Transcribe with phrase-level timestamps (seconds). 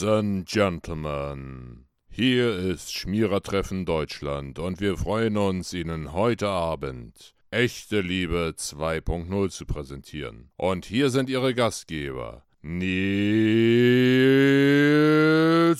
[0.00, 8.02] Ladies and Gentlemen, hier ist Schmierertreffen Deutschland und wir freuen uns, Ihnen heute Abend Echte
[8.02, 10.50] Liebe 2.0 zu präsentieren.
[10.56, 13.08] Und hier sind Ihre Gastgeber, Nils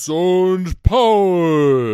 [0.08, 1.84] und Paul.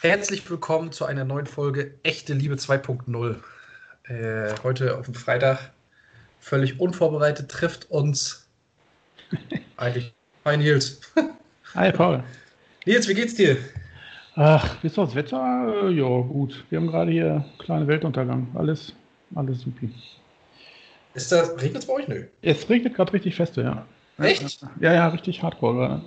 [0.00, 3.36] Herzlich willkommen zu einer neuen Folge Echte Liebe 2.0.
[4.04, 5.72] Äh, heute auf dem Freitag,
[6.38, 8.48] völlig unvorbereitet, trifft uns
[9.76, 11.00] eigentlich Hi Nils.
[11.74, 12.22] Hi Paul.
[12.86, 13.56] Nils, wie geht's dir?
[14.36, 15.88] Ach, ist das Wetter?
[15.88, 16.64] Äh, ja, gut.
[16.70, 18.48] Wir haben gerade hier kleinen Weltuntergang.
[18.54, 18.92] Alles,
[19.34, 19.90] alles supi.
[21.14, 22.08] Ist das, regnet es bei euch?
[22.08, 22.24] Nö.
[22.42, 23.86] Es regnet gerade richtig feste, ja.
[24.18, 24.60] Echt?
[24.80, 26.02] Ja, ja, richtig hardcore gerade.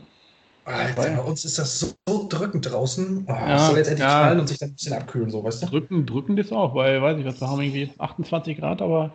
[0.65, 3.25] Alter, bei uns ist das so, so drückend draußen.
[3.27, 4.19] Oh, Ja, soll jetzt endlich ja.
[4.19, 5.67] knallen und sich dann ein bisschen abkühlen, so, weißt du?
[5.67, 9.13] Drücken, drückend ist auch, weil, weiß ich was, wir haben irgendwie 28 Grad, aber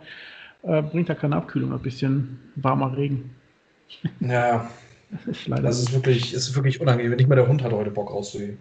[0.63, 3.29] äh, bringt da keine Abkühlung, ein bisschen warmer Regen.
[4.19, 4.69] Ja,
[5.13, 7.15] Das ist leider das ist wirklich, ist wirklich unangenehm.
[7.15, 8.57] Nicht mal der Hund hat heute Bock rauszugehen.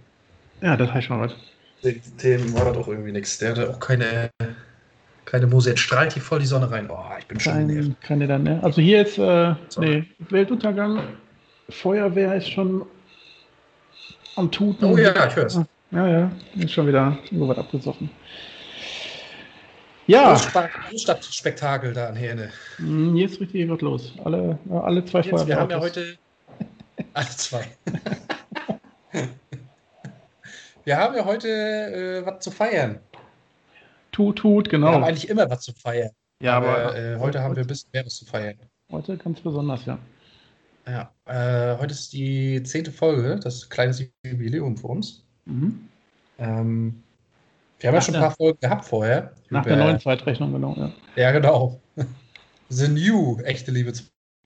[0.61, 1.33] Ja, das heißt schon was.
[2.23, 3.39] Dem, war das auch irgendwie nichts.
[3.39, 4.31] Der hatte auch keine,
[5.25, 5.71] keine Mose.
[5.71, 6.89] Jetzt strahlt hier voll die Sonne rein.
[6.91, 7.89] Oh, ich bin schon genervt.
[7.89, 8.61] Kein, keine dann, ne?
[8.63, 11.03] Also hier ist, äh, nee, Weltuntergang,
[11.71, 12.87] Feuerwehr ist schon
[14.37, 14.85] am Tuten.
[14.85, 15.59] Oh ja, ich hör's.
[15.91, 18.09] Ja, ja, ist schon wieder so was abgesoffen.
[20.07, 22.51] Ja, Großsta- Großstadtspektakel da an Herne.
[22.79, 24.15] hier ist richtig was los.
[24.25, 26.19] Alle, alle zwei Jetzt, wir haben ja heute
[27.15, 27.65] alle zwei.
[30.85, 32.99] wir haben ja heute äh, was zu feiern.
[34.11, 35.07] Tut, tut, Wir haben genau.
[35.07, 36.11] eigentlich immer was zu feiern.
[36.43, 38.59] Ja, aber, äh, heute haben wir ein bisschen mehr was zu feiern.
[38.91, 39.99] heute ganz besonders, ja.
[40.87, 45.25] Ja, äh, heute ist die zehnte Folge, das kleines Jubiläum für uns.
[45.45, 45.89] Mhm.
[46.39, 47.03] Ähm,
[47.79, 49.33] wir haben ja Nach schon ein der- paar Folgen gehabt vorher.
[49.51, 50.93] Nach der neuen Zeitrechnung, genau, ja.
[51.17, 51.81] Ja, genau.
[52.69, 53.93] The New, echte Liebe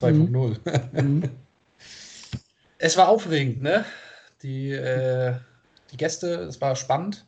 [0.01, 1.01] 2.0.
[1.01, 1.23] Mhm.
[2.79, 3.85] Es war aufregend, ne?
[4.43, 5.33] Die, äh,
[5.91, 7.25] die Gäste, es war spannend,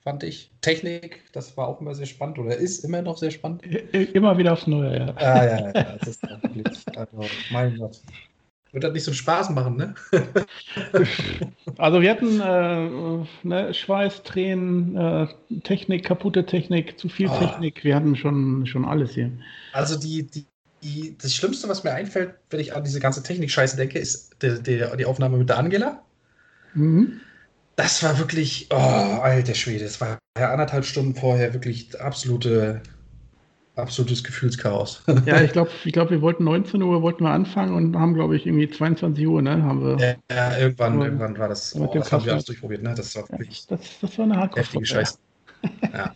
[0.00, 0.52] fand ich.
[0.60, 3.64] Technik, das war auch immer sehr spannend oder ist immer noch sehr spannend.
[3.66, 5.14] Immer wieder aufs Neue, ja.
[5.16, 8.00] Ah, ja, ja, ja, das ist wirklich, also, mein Gott.
[8.70, 9.94] Wird das nicht so einen Spaß machen, ne?
[11.78, 15.26] Also wir hatten äh, ne, Schweiß, Tränen, äh,
[15.62, 17.38] Technik, kaputte Technik, zu viel Ah.
[17.38, 17.84] Technik.
[17.84, 19.30] Wir hatten schon, schon alles hier.
[19.72, 20.46] Also die, die,
[21.18, 24.84] das Schlimmste, was mir einfällt, wenn ich an diese ganze Technik-Scheiße denke, ist die, die,
[24.98, 26.02] die Aufnahme mit der Angela.
[26.74, 27.20] Mhm.
[27.76, 32.82] Das war wirklich, oh, alter Schwede, das war ja anderthalb Stunden vorher wirklich absolute,
[33.76, 35.02] absolutes Gefühlschaos.
[35.26, 38.36] Ja, ich glaube, ich glaub, wir wollten 19 Uhr wollten wir anfangen und haben, glaube
[38.36, 39.62] ich, irgendwie 22 Uhr, ne?
[39.62, 40.18] Haben wir.
[40.30, 41.04] Ja, irgendwann, Ja.
[41.06, 42.94] irgendwann war das, oh, das haben wir alles durchprobiert, ne?
[42.94, 45.18] Das war Ja, wirklich das, das war eine hardcore heftige Scheiße.
[45.92, 46.14] Ja.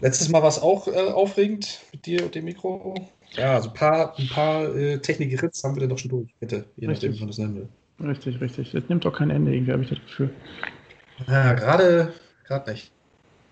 [0.00, 3.08] Letztes Mal war es auch äh, aufregend mit dir und dem Mikro.
[3.36, 6.64] Ja, also ein paar, ein paar äh, Technik-Ritz haben wir dann doch schon durch, bitte,
[6.76, 7.20] je nachdem, wie Richtig.
[7.20, 7.68] man das nennen will.
[8.08, 8.72] Richtig, richtig.
[8.72, 10.30] Das nimmt auch kein Ende, irgendwie, habe ich das Gefühl.
[11.26, 12.12] Ja, gerade,
[12.66, 12.92] nicht.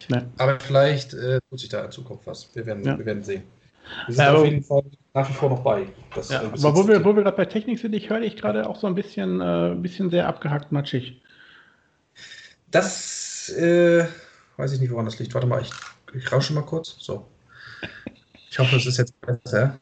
[0.08, 0.30] Ne.
[0.36, 2.54] Aber vielleicht äh, tut sich da in Zukunft was.
[2.54, 2.98] Wir werden, Ja.
[2.98, 3.44] wir werden sehen.
[4.06, 4.82] Wir sind aber- auf jeden Fall
[5.14, 5.86] nach wie vor noch bei.
[6.14, 8.36] Das, Ja, äh, aber wo wir, wo wir gerade bei Technik sind, ich höre dich
[8.36, 11.22] gerade auch so ein bisschen, äh, bisschen sehr abgehackt matschig.
[12.70, 14.06] Das äh,
[14.56, 15.32] weiß ich nicht, woran das liegt.
[15.34, 15.70] Warte mal, ich,
[16.14, 16.96] ich rausche mal kurz.
[16.98, 17.26] So.
[18.54, 19.76] Ich hoffe, es ist jetzt besser.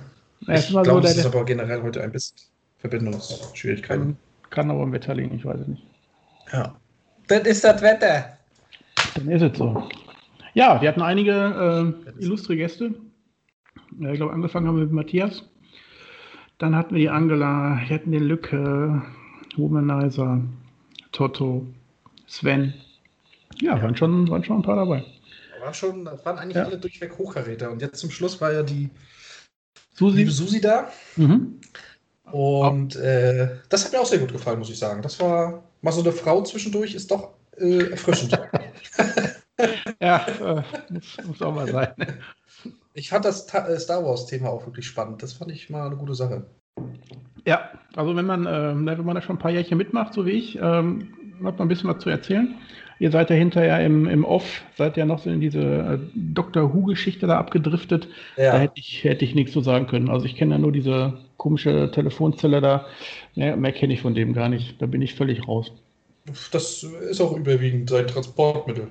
[0.47, 2.38] Ja, ich so, glaube, der, es ist aber generell heute ein bisschen
[2.78, 4.16] Verbindungsschwierigkeiten.
[4.44, 5.87] kann, kann aber im Wetter liegen, ich weiß es nicht.
[6.55, 6.75] Ja.
[7.28, 8.38] Das ist das Wetter.
[9.15, 9.87] Dann ist es so.
[10.55, 12.94] Ja, wir hatten einige äh, illustre Gäste.
[13.99, 15.44] Ja, ich glaube, angefangen haben wir mit Matthias.
[16.56, 19.02] Dann hatten wir die Angela, wir hatten den Lücke,
[19.55, 20.41] Womanizer,
[21.12, 21.67] Toto,
[22.26, 22.73] Sven.
[23.61, 25.05] Ja, Waren, schon, waren schon ein paar dabei.
[25.62, 26.64] War schon, das waren eigentlich Ja.
[26.64, 27.70] alle durchweg Hochkaräter.
[27.70, 28.91] Und jetzt zum Schluss war ja die
[29.94, 30.17] Susi.
[30.19, 30.91] liebe Susi da.
[31.17, 31.61] Mhm.
[32.32, 35.03] Und äh, das hat mir auch sehr gut gefallen, muss ich sagen.
[35.03, 38.38] Das war mal so eine Frau zwischendurch, ist doch äh, erfrischend.
[40.00, 41.93] Ja, äh, muss, muss auch mal sein.
[42.94, 45.23] ich fand das Ta äh, Star Wars-Thema auch wirklich spannend.
[45.23, 46.47] Das fand ich mal eine gute Sache.
[47.47, 50.32] Ja, also wenn man, ähm, wenn man da schon ein paar Jährchen mitmacht, so wie
[50.32, 51.14] ich, ähm,
[51.44, 52.56] hat man ein bisschen was zu erzählen.
[53.02, 56.72] Ihr seid ja hinterher im, im Off, seid ja noch so in diese äh, Doctor
[56.72, 58.06] Who-Geschichte da abgedriftet.
[58.37, 60.08] Da Ja, hätte ich, hätte ich nichts zu sagen können.
[60.08, 62.87] Also ich kenne ja nur diese komische Telefonzelle da.
[63.34, 64.81] Mehr, mehr kenne ich von dem gar nicht.
[64.81, 65.72] Da bin ich völlig raus.
[66.52, 68.87] das ist auch überwiegend sein Transportmittel.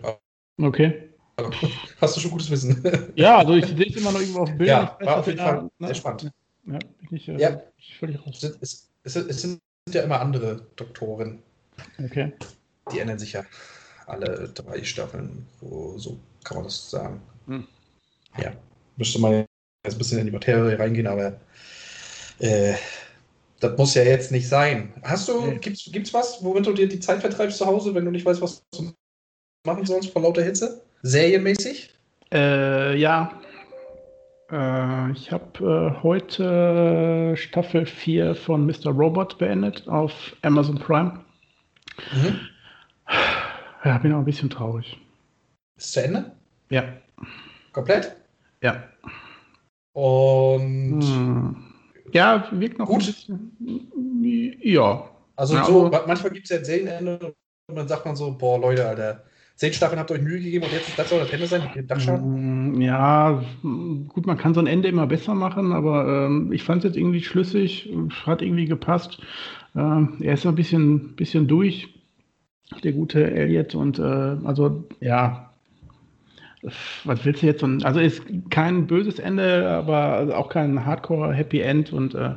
[0.62, 0.94] Okay.
[1.38, 1.52] Also,
[2.02, 2.84] Hast du schon gutes Wissen?
[3.16, 4.90] Ja, also ich sehe es immer noch irgendwo auf Bildern.
[5.00, 6.32] Ja, war auf jeden Fall da- sehr spannend.
[6.66, 7.50] Ja, bin ich, äh, Ja.
[7.52, 8.44] bin ich völlig raus.
[8.60, 11.40] es, es, es sind ja immer andere Doktoren.
[11.98, 12.34] Okay.
[12.92, 13.46] Die ändern sich ja
[14.12, 15.46] alle drei Staffeln.
[15.60, 17.22] So, so kann man das sagen.
[18.38, 18.54] Ja,
[18.98, 19.46] müsste man
[19.84, 21.40] jetzt ein bisschen in die Materie reingehen, aber
[22.40, 22.74] äh,
[23.60, 24.94] das muss ja jetzt nicht sein.
[25.04, 25.58] Hast du, nee.
[25.58, 28.42] gibt's, gibt's was, womit du dir die Zeit vertreibst zu Hause, wenn du nicht weißt,
[28.42, 28.92] was du
[29.66, 30.82] machen sollst vor lauter Hitze?
[31.04, 31.94] Serienmäßig?
[32.34, 33.40] Äh, ja.
[34.52, 38.90] Äh, ich habe äh, heute Staffel 4 von Mr.
[38.92, 41.20] Robot beendet auf Amazon Prime.
[42.14, 42.40] Mhm.
[43.84, 45.00] Ja, bin auch ein bisschen traurig.
[45.78, 46.32] Ist zu Ende?
[46.70, 46.84] Ja.
[47.74, 48.16] Komplett?
[48.62, 48.84] Ja.
[49.94, 51.02] Und.
[51.02, 51.56] Hm.
[52.14, 53.28] Ja, wirkt noch gut.
[54.62, 55.10] Ja.
[55.36, 57.34] Also, ja, so, manchmal gibt es ja ein Serienende
[57.68, 59.24] und dann sagt man so: Boah, Leute, Alter,
[59.56, 61.70] zehn Staffeln habt ihr euch Mühe gegeben und jetzt das soll das Ende sein?
[61.74, 66.84] Hm, ja, gut, man kann so ein Ende immer besser machen, aber ähm, ich fand
[66.84, 67.92] es jetzt irgendwie schlüssig,
[68.26, 69.20] hat irgendwie gepasst.
[69.76, 71.90] Äh, er ist ein bisschen, bisschen durch,
[72.84, 74.02] der gute Elliot, und äh,
[74.44, 75.52] also ja,
[77.04, 77.64] was willst du jetzt?
[77.64, 82.36] Also ist kein böses Ende, aber auch kein Hardcore-Happy End und äh,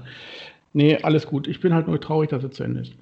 [0.72, 1.46] nee, alles gut.
[1.46, 2.92] Ich bin halt nur traurig, dass es zu Ende ist.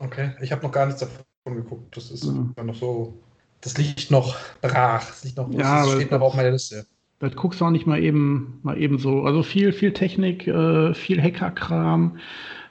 [0.00, 1.96] Okay, ich habe noch gar nichts davon geguckt.
[1.96, 2.54] Das ist mhm.
[2.64, 3.14] noch so,
[3.60, 5.06] das liegt noch brach.
[5.06, 6.86] Das liegt noch, ja, das steht noch auf meiner Liste.
[7.20, 9.22] Das guckst du auch nicht mal eben, mal eben so.
[9.22, 12.18] Also viel, viel Technik, äh, viel Hackerkram,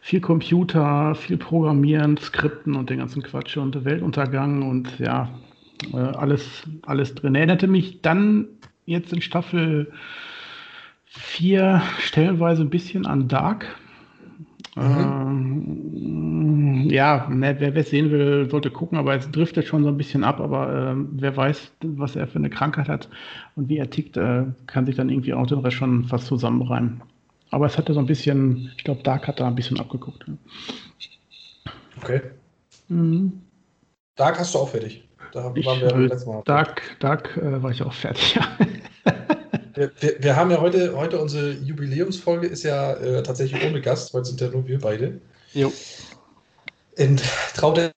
[0.02, 5.30] viel Computer, viel Programmieren, Skripten und den ganzen Quatsch und Weltuntergang und ja,
[5.94, 7.36] äh, alles, alles drin.
[7.36, 8.48] Erinnerte mich dann
[8.86, 9.92] jetzt in Staffel
[11.06, 13.76] 4 stellenweise ein bisschen an Dark.
[14.76, 14.98] Mhm.
[14.98, 19.98] Ähm, ja, ne, wer es sehen will, sollte gucken, aber es driftet schon so ein
[19.98, 20.40] bisschen ab.
[20.40, 23.08] Aber äh, wer weiß, was er für eine Krankheit hat
[23.56, 27.02] und wie er tickt, äh, kann sich dann irgendwie auch den Rest schon fast zusammenreimen.
[27.52, 30.26] Aber es hatte so ein bisschen, ich glaube, Dark hat da ein bisschen abgeguckt.
[31.98, 32.22] Okay.
[32.88, 33.42] Mhm.
[34.16, 35.08] Dark hast du auch fertig.
[35.34, 36.42] Da ich, waren wir äh, letztes Mal.
[36.46, 38.58] Dark, Dark äh, war ich auch fertig, ja.
[39.76, 44.14] wir, wir, wir, haben ja heute, heute unsere Jubiläumsfolge ist ja äh, tatsächlich ohne Gast,
[44.14, 45.20] heute sind ja nur wir beide.
[45.54, 45.72] Jo.
[46.96, 47.20] In
[47.56, 47.92] Trau der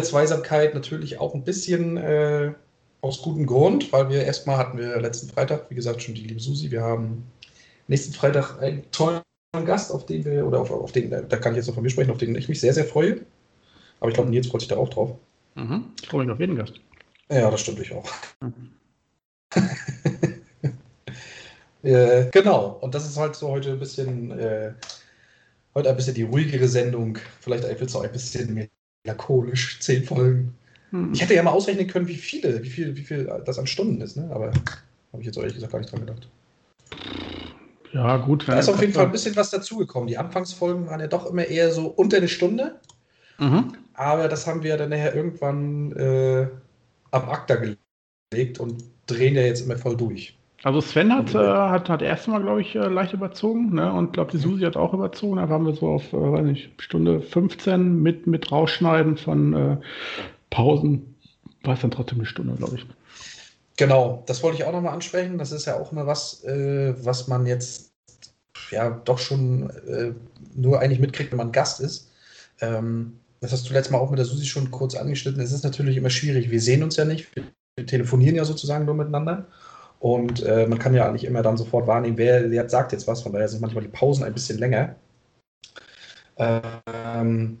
[0.00, 2.52] Zweisamkeit natürlich auch ein bisschen äh,
[3.00, 6.40] aus gutem Grund, weil wir erstmal hatten wir letzten Freitag, wie gesagt, schon die liebe
[6.40, 6.70] Susi.
[6.70, 7.24] Wir haben
[7.88, 9.22] nächsten Freitag einen tollen
[9.64, 11.90] Gast, auf den wir, oder auf, auf den, da kann ich jetzt noch von mir
[11.90, 13.20] sprechen, auf den ich mich sehr, sehr freue.
[14.00, 15.16] Aber ich glaube, Nils freut sich da auch drauf.
[15.54, 15.86] Mhm.
[16.02, 16.74] Ich freue mich auf jeden Gast.
[17.30, 18.10] Ja, das stimmt ich auch.
[18.40, 18.72] Mhm.
[21.82, 24.74] äh, genau, und das ist halt so heute ein bisschen, äh,
[25.74, 27.18] heute ein bisschen die ruhigere Sendung.
[27.40, 28.68] Vielleicht wird es auch ein bisschen
[29.04, 30.54] melancholisch, zehn Folgen.
[30.90, 31.12] Mhm.
[31.14, 34.00] Ich hätte ja mal ausrechnen können, wie viele, wie viel, wie viel das an Stunden
[34.00, 34.28] ist, ne?
[34.32, 36.28] aber habe ich jetzt ehrlich gesagt gar nicht dran gedacht.
[37.96, 38.46] Ja, gut.
[38.46, 40.06] Da ist auf jeden Fall ein bisschen was dazugekommen.
[40.06, 42.78] Die Anfangsfolgen waren ja doch immer eher so unter eine Stunde.
[43.38, 43.72] Mhm.
[43.94, 46.46] Aber das haben wir dann nachher irgendwann äh,
[47.10, 50.36] am Akta gelegt und drehen ja jetzt immer voll durch.
[50.62, 53.90] Also Sven hat, äh, hat, hat erst mal, glaube ich, äh, leicht überzogen, ne?
[53.92, 55.36] Und glaube die Susi hat auch überzogen.
[55.36, 59.76] Da waren wir so auf, äh, weiß nicht, Stunde 15 mit, mit Rausschneiden von äh,
[60.50, 61.14] Pausen.
[61.62, 62.86] War es dann trotzdem eine Stunde, glaube ich.
[63.76, 65.38] Genau, das wollte ich auch nochmal ansprechen.
[65.38, 67.85] Das ist ja auch immer was, äh, was man jetzt
[68.70, 70.12] ja doch schon äh,
[70.54, 72.10] nur eigentlich mitkriegt, wenn man Gast ist.
[72.60, 75.64] Ähm, das hast du letztes Mal auch mit der Susi schon kurz angeschnitten, es ist
[75.64, 76.50] natürlich immer schwierig.
[76.50, 79.46] Wir sehen uns ja nicht, wir telefonieren ja sozusagen nur miteinander.
[79.98, 83.22] Und äh, man kann ja nicht immer dann sofort wahrnehmen, wer jetzt sagt jetzt was,
[83.22, 84.94] von daher sind manchmal die Pausen ein bisschen länger.
[86.36, 87.60] Ähm,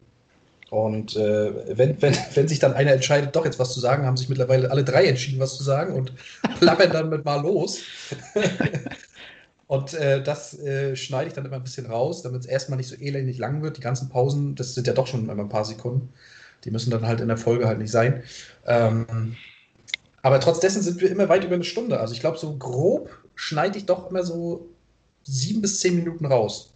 [0.70, 4.16] und äh, wenn, wenn, wenn sich dann einer entscheidet, doch jetzt was zu sagen, haben
[4.16, 6.12] sich mittlerweile alle drei entschieden, was zu sagen und
[6.60, 7.80] plappern dann mit mal los.
[9.68, 12.88] Und äh, das äh, schneide ich dann immer ein bisschen raus, damit es erstmal nicht
[12.88, 13.76] so elendig lang wird.
[13.76, 16.12] Die ganzen Pausen, das sind ja doch schon immer ein paar Sekunden.
[16.64, 18.22] Die müssen dann halt in der Folge halt nicht sein.
[18.64, 19.36] Ähm,
[20.22, 21.98] aber trotz dessen sind wir immer weit über eine Stunde.
[22.00, 24.68] Also ich glaube, so grob schneide ich doch immer so
[25.24, 26.72] sieben bis zehn Minuten raus.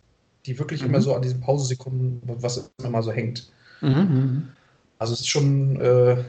[0.47, 0.89] Die wirklich mhm.
[0.89, 3.51] immer so an diesen Pausesekunden, was immer mal so hängt.
[3.81, 3.91] Mhm.
[3.91, 4.49] mhm.
[4.99, 6.23] Also es ist schon, äh,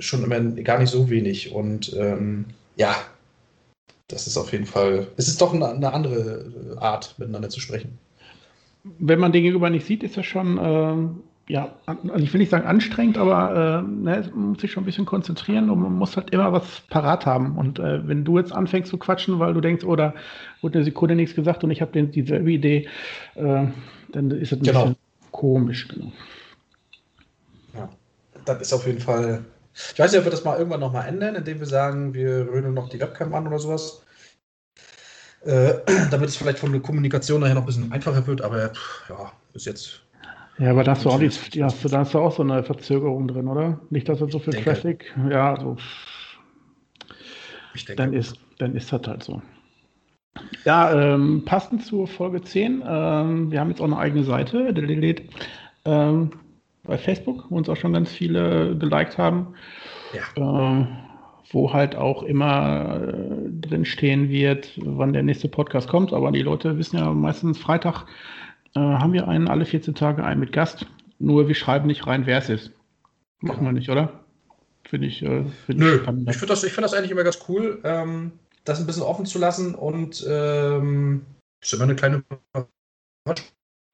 [0.00, 1.52] schon immer gar nicht so wenig.
[1.52, 2.96] Und ähm, ja,
[4.10, 7.98] das ist auf jeden Fall, es ist doch eine, eine, andere Art, miteinander zu sprechen.
[8.98, 12.50] Wenn man den gegenüber nicht sieht, ist das schon, äh, ja, also ich will nicht
[12.50, 16.16] sagen anstrengend, aber äh, ne, man muss sich schon ein bisschen konzentrieren und man muss
[16.16, 17.58] halt immer was parat haben.
[17.58, 20.84] Und äh, wenn du jetzt anfängst zu quatschen, weil du denkst, oder oh, wurde eine
[20.84, 22.88] Sekunde nichts gesagt und ich habe dieselbe Idee,
[23.34, 23.66] äh,
[24.12, 24.80] dann ist das ein genau.
[24.80, 24.96] bisschen
[25.30, 25.88] komisch.
[25.88, 26.12] Genau.
[27.74, 27.88] Ja,
[28.44, 29.44] das ist auf jeden Fall
[29.92, 32.74] ich weiß nicht, ob wir das mal irgendwann nochmal ändern, indem wir sagen, wir rödeln
[32.74, 34.02] noch die Webcam an oder sowas.
[35.44, 35.74] Äh,
[36.10, 38.72] damit es vielleicht von der Kommunikation nachher noch ein bisschen einfacher wird, aber
[39.08, 40.02] ja, bis jetzt.
[40.58, 42.42] Ja, aber da hast du auch, die, die hast du, da hast du auch so
[42.42, 43.80] eine Verzögerung drin, oder?
[43.88, 44.70] Nicht, dass er so viel denke.
[44.70, 45.14] Traffic.
[45.30, 45.76] Ja, so.
[47.74, 48.02] Ich denke.
[48.02, 49.40] Dann ist, dann ist das halt so.
[50.64, 54.72] Ja, ähm, passend zur Folge 10, ähm, wir haben jetzt auch eine eigene Seite,
[55.86, 56.30] ähm,
[56.90, 59.54] bei Facebook, wo uns auch schon ganz viele geliked haben.
[60.12, 60.80] Ja.
[60.80, 60.86] Äh,
[61.52, 66.12] wo halt auch immer äh, drin stehen wird, wann der nächste Podcast kommt.
[66.12, 68.06] Aber die Leute wissen ja meistens Freitag
[68.74, 70.86] äh, haben wir einen alle 14 Tage einen mit Gast.
[71.18, 72.72] Nur wir schreiben nicht rein, wer es ist.
[73.40, 74.20] Machen wir nicht, oder?
[74.84, 75.22] Finde ich.
[75.22, 78.32] Äh, find Nö, ich, ich finde das, find das eigentlich immer ganz cool, ähm,
[78.64, 81.22] das ein bisschen offen zu lassen und ähm,
[81.62, 82.22] ist immer eine kleine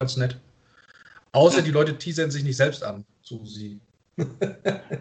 [0.01, 0.39] ganz nett.
[1.37, 3.79] Außer die Leute teasern sich nicht selbst an, so sie.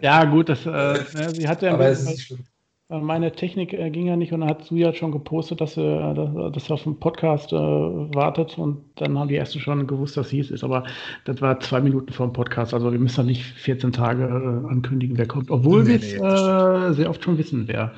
[0.02, 1.72] ja, gut, das, äh, ne, sie hat ja.
[1.72, 2.44] Aber es ist nicht schlimm.
[2.88, 6.14] Äh, meine Technik äh, ging ja nicht und dann hat Suja schon gepostet, dass er,
[6.14, 10.16] dass, dass er auf den Podcast äh, wartet und dann haben die ersten schon gewusst,
[10.16, 10.62] dass sie es ist.
[10.62, 10.84] Aber
[11.24, 12.74] das war zwei Minuten vor dem Podcast.
[12.74, 15.50] Also wir müssen ja nicht 14 Tage äh, ankündigen, wer kommt.
[15.50, 17.94] Obwohl nee, wir äh, sehr oft schon wissen, wer,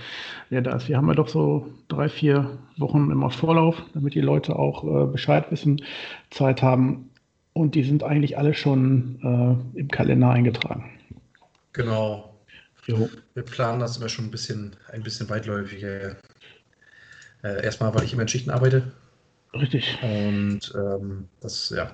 [0.48, 0.88] wer da ist.
[0.88, 5.06] Wir haben ja doch so drei, vier Wochen immer Vorlauf, damit die Leute auch äh,
[5.10, 5.82] Bescheid wissen,
[6.30, 7.10] Zeit haben.
[7.58, 10.90] Und die sind eigentlich alle schon im Kalender eingetragen.
[11.72, 12.28] Genau,
[12.88, 13.10] Jo.
[13.34, 16.16] Wir planen das immer schon ein bisschen, ein bisschen weitläufiger.
[17.44, 18.90] Äh, erstmal, weil ich immer in Schichten arbeite.
[19.52, 19.98] Richtig.
[20.02, 21.92] Und ähm, das, ja.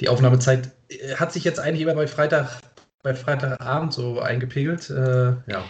[0.00, 2.60] Die Aufnahmezeit äh, hat sich jetzt eigentlich immer bei Freitag,
[3.04, 4.90] bei Freitagabend so eingepegelt.
[4.90, 5.64] Äh, ja.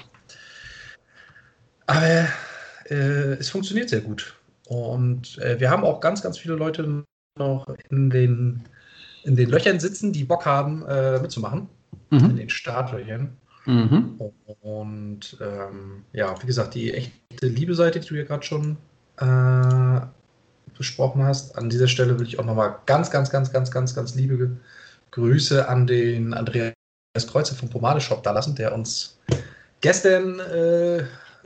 [1.87, 2.27] Aber
[2.89, 4.35] äh, es funktioniert sehr gut.
[4.67, 7.05] Und äh, wir haben auch ganz, ganz viele Leute
[7.39, 8.65] noch in den,
[9.27, 11.69] in den Löchern sitzen, die Bock haben, äh, mitzumachen.
[12.11, 12.31] Mhm.
[12.31, 13.37] In den Startlöchern.
[13.65, 14.21] Mhm.
[14.61, 18.77] Und ähm, ja, wie gesagt, die echte Liebe-Seite, die du ja gerade schon
[19.19, 20.07] äh,
[20.79, 24.15] besprochen hast, an dieser Stelle will ich auch nochmal ganz, ganz, ganz, ganz, ganz, ganz
[24.15, 24.57] liebe
[25.11, 26.75] Grüße an den Andreas
[27.27, 29.19] Kreuzer vom Pomade Shop da lassen, der uns
[29.81, 31.05] gestern äh,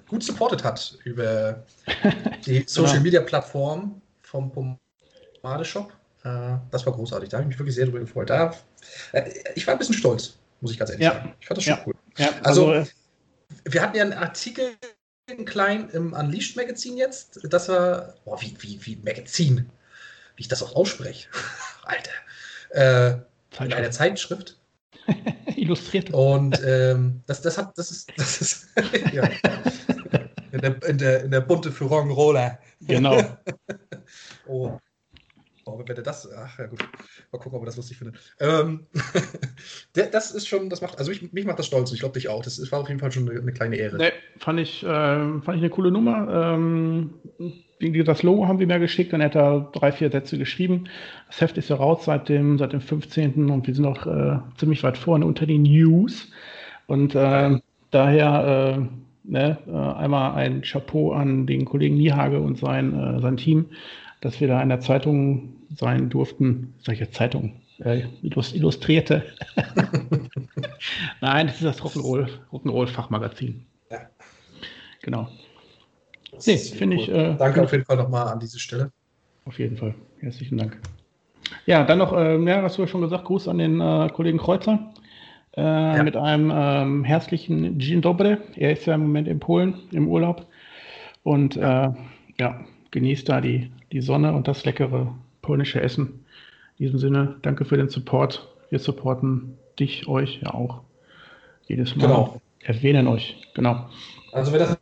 [0.09, 1.65] gut supportet hat über
[2.45, 5.93] die Social Media Plattform vom Pomade Shop.
[6.25, 8.31] Äh, das war großartig, da habe ich mich wirklich sehr darüber gefreut.
[8.31, 8.55] Da,
[9.12, 11.15] äh, ich war ein bisschen stolz, muss ich ganz ehrlich ja.
[11.15, 11.35] sagen.
[11.41, 11.83] Ich fand das schon ja.
[11.87, 11.95] cool.
[12.19, 12.91] Ja, also, also,
[13.65, 14.73] wir hatten ja einen Artikel
[15.27, 17.41] in klein im Unleashed Magazin jetzt.
[17.45, 19.71] Das war, boah, wie, wie, wie Magazin,
[20.37, 21.29] wie ich das auch ausspreche.
[21.85, 22.12] Alter.
[22.71, 24.59] Äh, in einer Zeitschrift.
[25.57, 26.11] Illustriert.
[26.12, 28.69] Und ähm, das, das hat, das ist, das ist
[29.12, 29.29] ja.
[30.53, 32.59] in, der, in, der, in der bunte Führung Roller.
[32.81, 33.37] Genau.
[34.47, 34.79] oh.
[35.67, 36.81] Oh, wenn er das, ach ja gut,
[37.33, 38.19] mal gucken, ob er das lustig findet.
[38.40, 38.87] Ähm,
[39.93, 42.29] das ist schon, das macht, also mich, mich macht das stolz und ich glaube dich
[42.29, 42.43] auch.
[42.43, 43.99] Das war auf jeden Fall schon eine, eine kleine Ehre.
[43.99, 46.55] Nee, fand ich, äh, fand ich eine coole Nummer.
[46.55, 47.14] Ähm,
[48.05, 50.85] das Logo haben wir mir geschickt und er hat da drei, vier Sätze geschrieben.
[51.29, 53.50] Das Heft ist ja raus seit dem, seit dem 15.
[53.50, 56.31] und wir sind auch äh, ziemlich weit vorne unter den News.
[56.87, 57.59] Und äh,
[57.90, 63.37] daher äh, ne, äh, einmal ein Chapeau an den Kollegen Niehage und sein, äh, sein
[63.37, 63.67] Team
[64.21, 66.75] dass wir da in der Zeitung sein durften.
[66.87, 67.55] Jetzt Zeitung?
[67.79, 69.25] Äh, Illustrierte.
[71.21, 73.65] Nein, das ist das Rock'n'Roll, Rock'n'Roll Fachmagazin.
[73.91, 74.00] Ja.
[75.03, 75.29] Genau.
[76.47, 77.03] Nee, finde cool.
[77.03, 77.09] ich.
[77.11, 78.93] Äh, Danke auf jeden Fall nochmal an diese Stelle.
[79.47, 79.95] Auf jeden Fall.
[80.19, 80.79] Herzlichen Dank.
[81.67, 84.39] Ja, dann noch, äh, ja, hast du ja schon gesagt, Gruß an den äh, Kollegen
[84.39, 84.93] Kreuzer.
[85.57, 86.03] Äh, ja.
[86.03, 88.39] Mit einem ähm, herzlichen Dzień Dobre.
[88.57, 90.47] Er ist ja im Moment in Polen im Urlaub.
[91.23, 91.93] Und ja, äh,
[92.39, 96.25] ja genießt da die die Sonne und das leckere polnische Essen.
[96.79, 98.49] In diesem Sinne, danke für den Support.
[98.71, 100.83] Wir supporten dich, euch ja auch
[101.67, 102.07] jedes Mal.
[102.07, 102.41] Genau.
[102.63, 103.89] Erwähnen euch, genau.
[104.33, 104.77] Also wenn das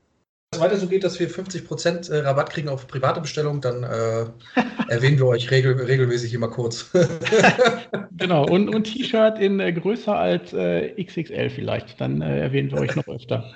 [0.59, 4.27] weiter so geht, dass wir 50% äh, Rabatt kriegen auf private Bestellung, dann äh,
[4.89, 6.91] erwähnen wir euch regel regelmäßig immer kurz.
[8.17, 12.79] genau, und, und T-Shirt in äh, größer als äh, XXL vielleicht, dann äh, erwähnen wir
[12.79, 13.53] euch noch öfter.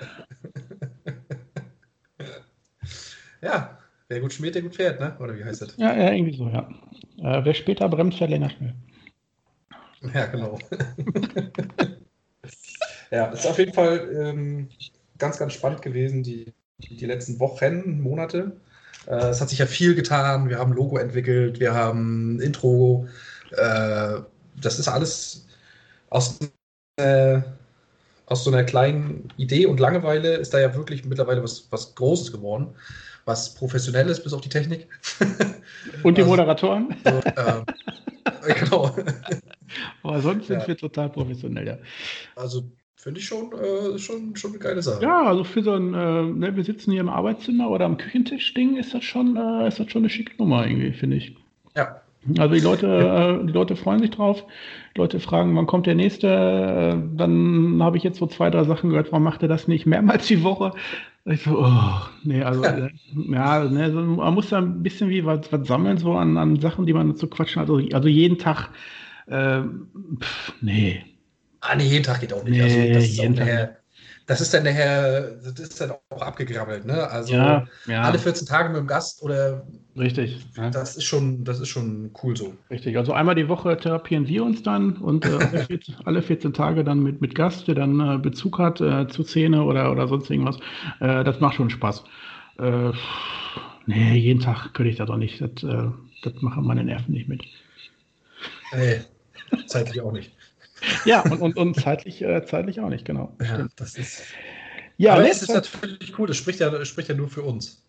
[3.41, 3.77] Ja,
[4.13, 5.17] Wer gut schmiert, der gut fährt, ne?
[5.19, 5.75] Oder wie heißt das?
[5.77, 6.69] Ja, ja irgendwie so, ja.
[7.17, 8.75] Äh, wer später bremst, fährt länger schnell.
[10.13, 10.59] Ja, genau.
[13.11, 14.69] ja, ist auf jeden Fall ähm,
[15.17, 18.51] ganz, ganz spannend gewesen, die, die letzten Wochen, Monate.
[19.07, 20.47] Äh, es hat sich ja viel getan.
[20.47, 23.07] Wir haben Logo entwickelt, wir haben Intro.
[23.49, 24.19] Äh,
[24.61, 25.47] das ist alles
[26.11, 26.37] aus,
[26.97, 27.41] äh,
[28.27, 32.31] aus so einer kleinen Idee und Langeweile ist da ja wirklich mittlerweile was, was Großes
[32.31, 32.75] geworden
[33.25, 34.87] was professionell ist, bis auf die Technik.
[36.03, 36.95] Und die also, Moderatoren?
[37.03, 37.09] So,
[38.47, 38.95] äh, genau.
[40.03, 40.67] Aber sonst sind ja.
[40.67, 41.77] wir total professionell, ja.
[42.35, 42.63] Also
[42.95, 45.03] finde ich schon, äh, schon, schon eine geile Sache.
[45.03, 48.77] Ja, also für so ein, äh, ne, wir sitzen hier im Arbeitszimmer oder am Küchentisch-Ding,
[48.77, 51.35] ist das schon, äh, ist das schon eine schicke Nummer irgendwie, finde ich.
[51.75, 52.01] Ja.
[52.37, 54.45] Also die Leute, äh, die Leute freuen sich drauf.
[54.95, 56.27] Die Leute fragen, wann kommt der nächste?
[56.27, 59.85] Äh, dann habe ich jetzt so zwei, drei Sachen gehört, warum macht er das nicht
[59.85, 60.71] mehrmals die Woche?
[61.25, 65.25] Ich so, oh, nee, also, äh, ja, ne, so, man muss da ein bisschen wie
[65.25, 67.69] was, was sammeln, so an, an Sachen, die man zu quatschen hat.
[67.69, 68.69] Also, also jeden Tag,
[69.27, 69.61] äh,
[70.19, 71.01] pff, nee.
[71.61, 72.59] Ah, nee, jeden Tag geht auch nicht.
[72.59, 73.82] Nee, also, das ist jeden auch Tag
[74.25, 77.07] das ist dann nachher, das ist dann auch abgegrabbelt, ne?
[77.09, 78.01] Also Ja, ja.
[78.03, 79.65] alle 14 Tage mit dem Gast oder
[79.97, 80.39] Richtig.
[80.55, 80.69] Ja.
[80.69, 82.53] das ist schon, das ist schon cool so.
[82.69, 86.53] Richtig, also einmal die Woche therapieren wir uns dann und äh, alle, 14, alle 14
[86.53, 90.07] Tage dann mit, mit Gast, der dann äh, Bezug hat äh, zu Szene oder, oder
[90.07, 90.57] sonst irgendwas.
[90.99, 92.03] Äh, das macht schon Spaß.
[92.59, 92.91] Äh,
[93.85, 95.41] nee, jeden Tag könnte ich das doch nicht.
[95.41, 95.89] Das, äh,
[96.23, 97.43] das machen meine Nerven nicht mit.
[98.73, 99.01] Nee,
[99.67, 100.32] zeitlich auch nicht.
[101.05, 103.35] Ja, und, und, und zeitlich, äh, zeitlich auch nicht, genau.
[103.39, 103.71] Ja, Stimmt.
[103.77, 104.23] das ist.
[104.97, 107.83] Ja, aber es ist natürlich cool, das spricht ja, das spricht ja nur für uns.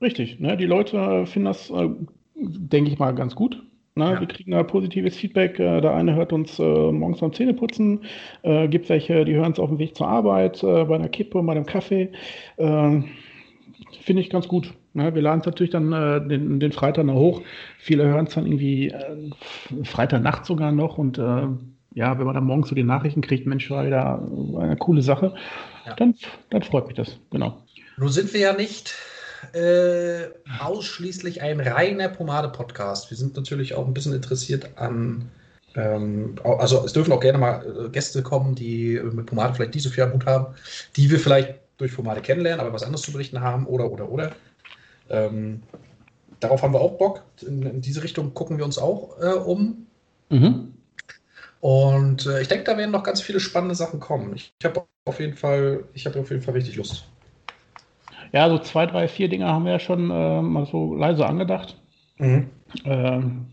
[0.00, 0.56] Richtig, ne?
[0.56, 1.88] die Leute finden das, äh,
[2.34, 3.62] denke ich mal, ganz gut.
[3.94, 4.12] Ne?
[4.12, 4.20] Ja.
[4.20, 5.58] Wir kriegen da positives Feedback.
[5.58, 8.04] Äh, der eine hört uns äh, morgens beim Zähneputzen,
[8.42, 11.42] äh, gibt welche, die hören es auf dem Weg zur Arbeit, äh, bei einer Kippe,
[11.42, 12.10] bei einem Kaffee.
[12.56, 13.00] Äh,
[14.02, 14.74] Finde ich ganz gut.
[14.92, 15.14] Ne?
[15.14, 17.42] Wir laden es natürlich dann äh, den, den Freitag noch hoch.
[17.78, 19.30] Viele hören es dann irgendwie äh,
[19.84, 21.46] Freitagnacht sogar noch und äh,
[21.96, 24.22] ja, wenn man dann morgens so die Nachrichten kriegt, Mensch, war wieder
[24.60, 25.34] eine coole Sache,
[25.86, 25.94] Ja.
[25.94, 26.14] dann,
[26.50, 27.62] dann freut mich das, genau.
[27.96, 28.94] Nun sind wir ja nicht
[29.54, 30.26] äh,
[30.60, 33.10] ausschließlich ein reiner Pomade-Podcast.
[33.10, 35.30] Wir sind natürlich auch ein bisschen interessiert an,
[35.74, 39.82] ähm, also es dürfen auch gerne mal äh, Gäste kommen, die mit Pomade vielleicht nicht
[39.84, 40.54] so viel am Hut haben,
[40.96, 44.32] die wir vielleicht durch Pomade kennenlernen, aber was anderes zu berichten haben oder, oder, oder.
[45.08, 45.62] Ähm,
[46.40, 47.22] darauf haben wir auch Bock.
[47.40, 49.86] In, in diese Richtung gucken wir uns auch äh, um.
[50.28, 50.74] Mhm.
[51.66, 54.32] Und äh, ich denke, da werden noch ganz viele spannende Sachen kommen.
[54.36, 57.08] Ich, ich habe auf jeden Fall, ich habe auf jeden Fall richtig Lust.
[58.30, 61.76] Ja, so zwei, drei, vier Dinge haben wir ja schon äh, mal so leise angedacht.
[62.18, 62.46] Mhm.
[62.84, 63.46] Ähm,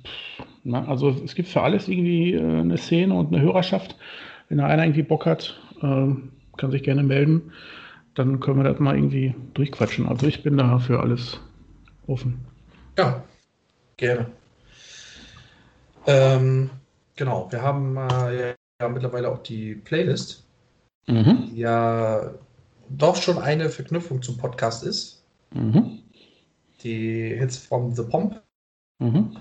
[0.63, 3.95] na, also es gibt für alles irgendwie äh, eine Szene und eine Hörerschaft.
[4.47, 7.51] Wenn da einer irgendwie Bock hat, ähm, kann sich gerne melden.
[8.13, 10.07] Dann können wir das mal irgendwie durchquatschen.
[10.07, 11.39] Also ich bin da für alles
[12.05, 12.45] offen.
[12.95, 13.23] Ja,
[13.97, 14.27] gerne.
[16.05, 16.69] Ähm,
[17.15, 20.43] genau, wir haben äh, ja mittlerweile auch die Playlist,
[21.07, 21.49] Mhm.
[21.51, 22.33] die ja
[22.89, 25.23] doch schon eine Verknüpfung zum Podcast ist.
[25.53, 25.99] Mhm.
[26.81, 28.41] Die Hits from The Pomp.
[28.99, 29.35] Mhm.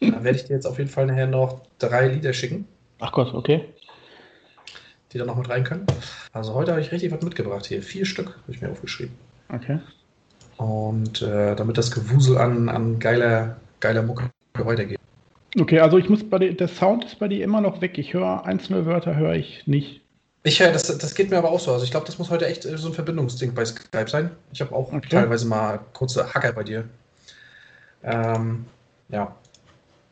[0.00, 2.66] Da werde ich dir jetzt auf jeden Fall nachher noch drei Lieder schicken,
[3.00, 3.64] Ach Gott, okay.
[5.12, 5.86] die da noch mit rein können.
[6.32, 7.82] Also heute habe ich richtig was mitgebracht hier.
[7.82, 9.14] Vier Stück habe ich mir aufgeschrieben.
[9.48, 9.78] Okay.
[10.58, 15.00] Und äh, damit das Gewusel an, an geiler, geiler Mucke weitergeht.
[15.58, 17.96] Okay, also ich muss bei dir, der Sound ist bei dir immer noch weg.
[17.98, 20.00] Ich höre einzelne Wörter, höre ich nicht.
[20.42, 21.72] Ich höre, das, das geht mir aber auch so.
[21.72, 24.30] Also ich glaube, das muss heute echt äh, so ein Verbindungsding bei Skype sein.
[24.52, 25.08] Ich habe auch Okay.
[25.08, 26.84] teilweise mal kurze Hacker bei dir.
[28.02, 28.66] Ähm,
[29.08, 29.34] ja.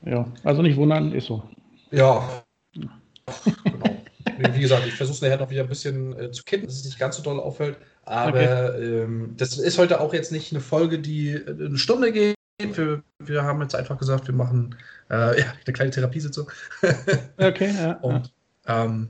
[0.04, 1.42] Ja, also nicht wundern, ist so.
[1.90, 2.42] Ja.
[2.74, 4.02] genau.
[4.38, 6.84] Wie gesagt, ich versuche es nachher noch wieder ein bisschen äh, zu kitten, dass es
[6.84, 7.76] nicht ganz so doll auffällt.
[8.04, 12.34] Aber ähm, das ist heute auch jetzt nicht eine Folge, die äh, eine Stunde geht.
[12.76, 14.76] Wir, wir haben jetzt einfach gesagt, wir machen
[15.10, 16.50] äh, ja, eine kleine Therapiesitzung.
[17.36, 17.92] Okay, ja.
[18.02, 18.32] Und
[18.66, 19.08] ähm,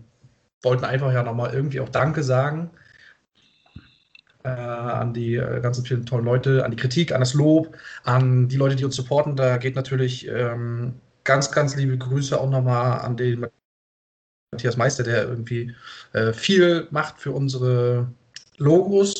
[0.62, 2.70] wollten einfach ja nochmal irgendwie auch Danke sagen
[4.44, 8.48] äh, an die äh, ganzen vielen tollen Leute, an die Kritik, an das Lob, an
[8.48, 9.36] die Leute, die uns supporten.
[9.36, 13.46] Da geht natürlich ähm, ganz, ganz liebe Grüße auch nochmal an den
[14.52, 15.74] Matthias Meister, der irgendwie
[16.12, 18.12] äh, viel macht für unsere
[18.58, 19.14] Logos.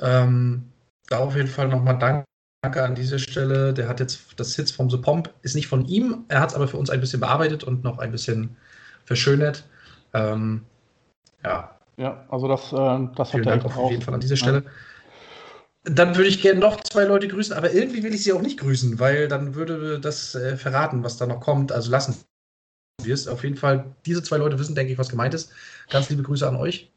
[0.00, 0.72] Ähm,
[1.08, 2.24] da auf jeden Fall nochmal Danke.
[2.62, 3.72] Danke an dieser Stelle.
[3.72, 6.54] Der hat jetzt das Hits vom The Pomp, ist nicht von ihm, er hat es
[6.56, 8.56] aber für uns ein bisschen bearbeitet und noch ein bisschen
[9.04, 9.64] verschönert.
[10.12, 10.64] Ähm,
[11.44, 14.20] ja, Ja, also das, äh, das vielen hat er Dank echt auf jeden Fall an
[14.20, 14.64] dieser Stelle.
[15.84, 18.58] Dann würde ich gerne noch zwei Leute grüßen, aber irgendwie will ich sie auch nicht
[18.58, 21.70] grüßen, weil dann würde das äh, verraten, was da noch kommt.
[21.70, 22.16] Also lassen
[23.00, 23.28] wir es.
[23.28, 25.52] Auf jeden Fall, diese zwei Leute wissen, denke ich, was gemeint ist.
[25.90, 26.90] Ganz liebe Grüße an euch.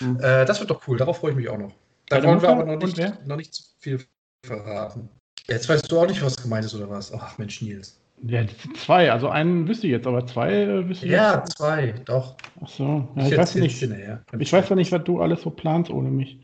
[0.00, 0.18] Mhm.
[0.20, 1.72] äh, das wird doch cool, darauf freue ich mich auch noch.
[2.08, 4.04] Da Deine wollen wir aber noch nicht, noch nicht zu viel
[4.44, 5.08] verraten.
[5.48, 7.12] Jetzt weißt du auch nicht, was gemeint ist oder was?
[7.12, 8.00] Ach Mensch, Nils.
[8.22, 8.42] Ja,
[8.76, 11.58] zwei, also einen wüsste ich jetzt, aber zwei äh, wüsste ich Ja, jetzt.
[11.58, 12.36] zwei, doch.
[12.62, 13.78] Ach so, ja, ich weiß nicht.
[13.78, 14.22] Hinterher.
[14.38, 16.38] Ich weiß ja nicht, was du alles so planst ohne mich.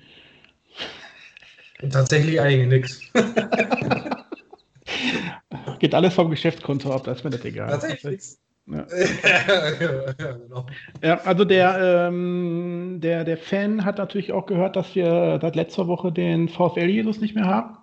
[1.91, 3.01] Tatsächlich eigentlich nichts.
[5.79, 7.71] Geht alles vom Geschäftskonto ab, da ist mir das egal.
[7.71, 8.39] Tatsächlich nichts.
[8.67, 8.87] Ja.
[10.19, 10.67] ja, genau.
[11.03, 15.89] Ja, also der, ähm, der, der Fan hat natürlich auch gehört, dass wir seit letzter
[15.89, 17.77] Woche den VfL Jesus nicht mehr haben.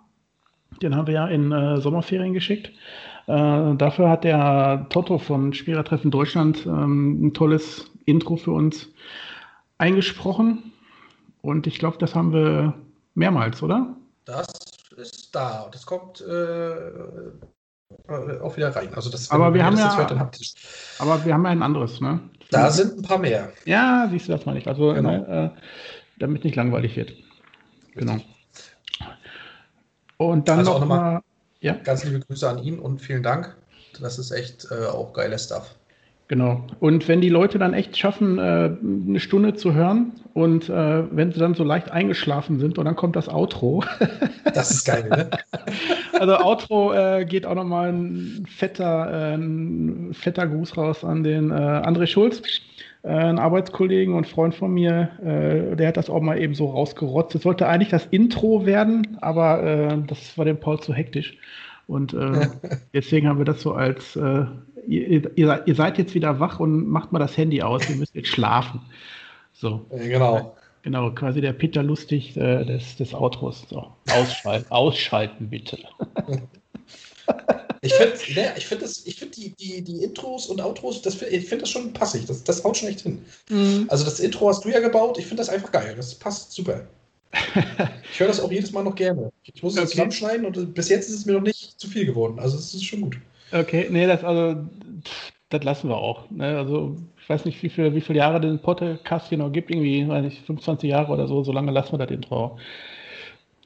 [0.82, 2.68] Den haben wir ja in äh, Sommerferien geschickt.
[3.28, 8.88] Äh, dafür hat der Toto von Spielertreffen Deutschland ähm, ein tolles Intro für uns
[9.78, 10.72] eingesprochen.
[11.42, 12.74] Und ich glaube, das haben wir
[13.16, 13.96] mehrmals, oder?
[14.26, 14.48] Das
[14.98, 15.68] ist da.
[15.72, 18.94] Das kommt äh, äh, auch wieder rein.
[18.94, 20.12] Also das, Aber wir haben ja- hört.
[21.00, 22.20] Aber wir haben ja ein anderes, ne?
[22.50, 23.52] Da sind ein paar mehr.
[23.66, 24.68] Ja, siehst du das mal nicht.
[24.68, 25.12] Also Genau.
[25.24, 25.50] äh,
[26.18, 27.14] damit nicht langweilig wird.
[27.94, 28.18] Genau.
[30.18, 31.22] Und dann Also noch nochmal- mal,
[31.60, 33.56] ja, Ganz liebe Grüße an ihn und vielen Dank.
[34.02, 35.76] Das ist echt äh, auch geiler Stuff.
[36.28, 36.68] genau.
[36.80, 41.32] Und wenn die Leute dann echt schaffen, äh, eine Stunde zu hören und äh, wenn
[41.32, 43.84] sie dann so leicht eingeschlafen sind und dann kommt das Outro.
[44.54, 45.30] Das ist geil, ne?
[46.20, 51.52] Also Outro äh, geht auch nochmal ein fetter, äh, ein fetter Gruß raus an den
[51.52, 52.42] äh, André Schulz,
[53.08, 55.10] ein Arbeitskollegen und Freund von mir.
[55.24, 57.36] Äh, der hat das auch mal eben so rausgerotzt.
[57.36, 61.38] Es sollte eigentlich das Intro werden, aber äh, das war dem Paul zu hektisch.
[61.88, 62.48] Und äh,
[62.94, 64.46] deswegen haben wir das so als, äh,
[64.88, 68.30] ihr, ihr, seid jetzt wieder wach und macht mal das Handy aus, ihr müsst jetzt
[68.30, 68.82] schlafen.
[69.54, 69.86] So.
[69.90, 70.56] Äh, genau.
[70.84, 73.66] Genau, quasi der Peter Lustig äh, des, des Outros.
[73.68, 75.80] So, ausschalten, ausschalten bitte.
[77.88, 81.22] Ich finde ne, ich find das- ich find die, die, die Intros und Outros, das,
[81.22, 82.26] ich finde das schon passig.
[82.26, 83.20] Das, das haut schon echt hin.
[83.88, 85.18] Also das Intro hast du ja gebaut.
[85.18, 85.94] Ich finde das einfach geil.
[85.96, 86.82] Das passt super.
[88.14, 89.32] Ich höre das auch jedes Mal noch gerne.
[89.44, 89.90] Ich muss es Okay.
[89.90, 92.40] zusammenschneiden und bis jetzt ist es mir noch nicht zu viel geworden.
[92.40, 93.18] Also es ist schon gut.
[93.52, 94.62] Okay, nee, das also
[95.50, 96.30] das lassen wir auch.
[96.32, 96.58] Ne?
[96.58, 100.08] Also ich weiß nicht, wie viele wie viele Jahre den Podcast hier noch gibt, irgendwie,
[100.08, 102.36] weiß nicht, 25 Jahre oder so, so lange lassen wir das Intro.
[102.36, 102.58] auch.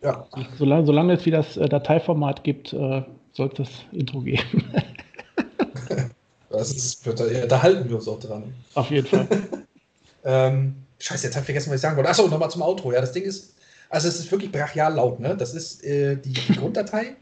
[0.04, 0.26] Ja.
[0.58, 4.42] Solange, solange es wie das äh, Dateiformat gibt, äh, sollte es Intro geben.
[6.50, 7.14] Das ist, da,
[7.48, 8.54] da halten wir uns auch dran.
[8.76, 9.28] Auf jeden Fall.
[10.24, 12.10] Ähm, scheiße, jetzt habe ich vergessen, was ich sagen wollte.
[12.10, 12.92] Achso, nochmal zum Outro.
[12.92, 13.56] Ja, das Ding ist,
[13.90, 15.36] also es ist wirklich brachial laut, ne?
[15.36, 17.16] Das ist äh, die, die Grunddatei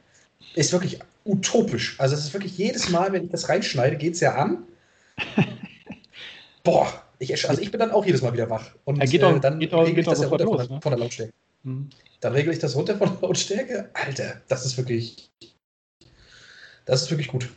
[0.56, 1.96] ist wirklich utopisch.
[1.98, 4.64] Also es ist wirklich jedes Mal, wenn ich das reinschneide, geht es ja an.
[6.64, 8.66] Boah, ich, also ich bin dann auch jedes Mal wieder wach.
[8.84, 10.58] Und Ja, geht auch- äh, dann geht auch- regle geht ich das ja runter von,
[10.58, 10.82] los, der, ne?
[10.82, 11.34] von der Lautstärke.
[11.64, 11.90] Hm.
[12.20, 13.90] Dann regle ich das runter von der Lautstärke.
[13.94, 15.30] Alter, das ist wirklich.
[16.90, 17.48] Das ist wirklich gut.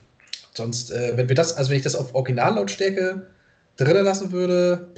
[0.53, 3.31] Sonst, äh, wenn wir das, also wenn ich das auf Originallautstärke
[3.77, 4.93] drin lassen würde,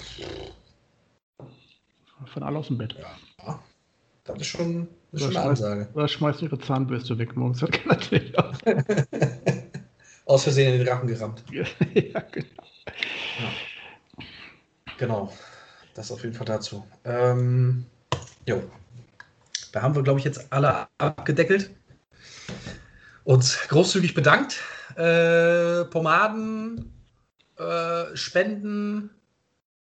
[2.26, 2.96] Von alle aus dem Bett.
[2.98, 3.62] ja,
[4.24, 5.88] das ist schon, das ist schon eine Ansage.
[5.94, 7.60] oder schmeißt ihre Zahnbürste weg morgens.
[7.60, 8.52] Das kann natürlich auch.
[10.26, 11.44] Aus Versehen in den Rachen gerammt.
[11.50, 12.62] ja, genau.
[14.98, 15.32] Genau.
[15.94, 16.84] Das auf jeden Fall dazu.
[17.04, 17.86] Ähm,
[18.48, 18.64] jo.
[19.70, 21.70] Da haben wir, glaube ich, jetzt alle abgedeckelt.
[23.24, 24.62] Uns großzügig bedankt.
[24.96, 26.92] Äh, Pomaden,
[27.56, 29.10] äh, Spenden,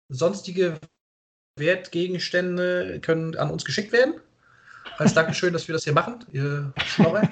[0.10, 0.80] sonstige
[1.56, 4.16] Wertgegenstände können an uns geschickt werden.
[4.98, 7.22] Als Dankeschön, dass wir das hier machen, ihr Schnorrer.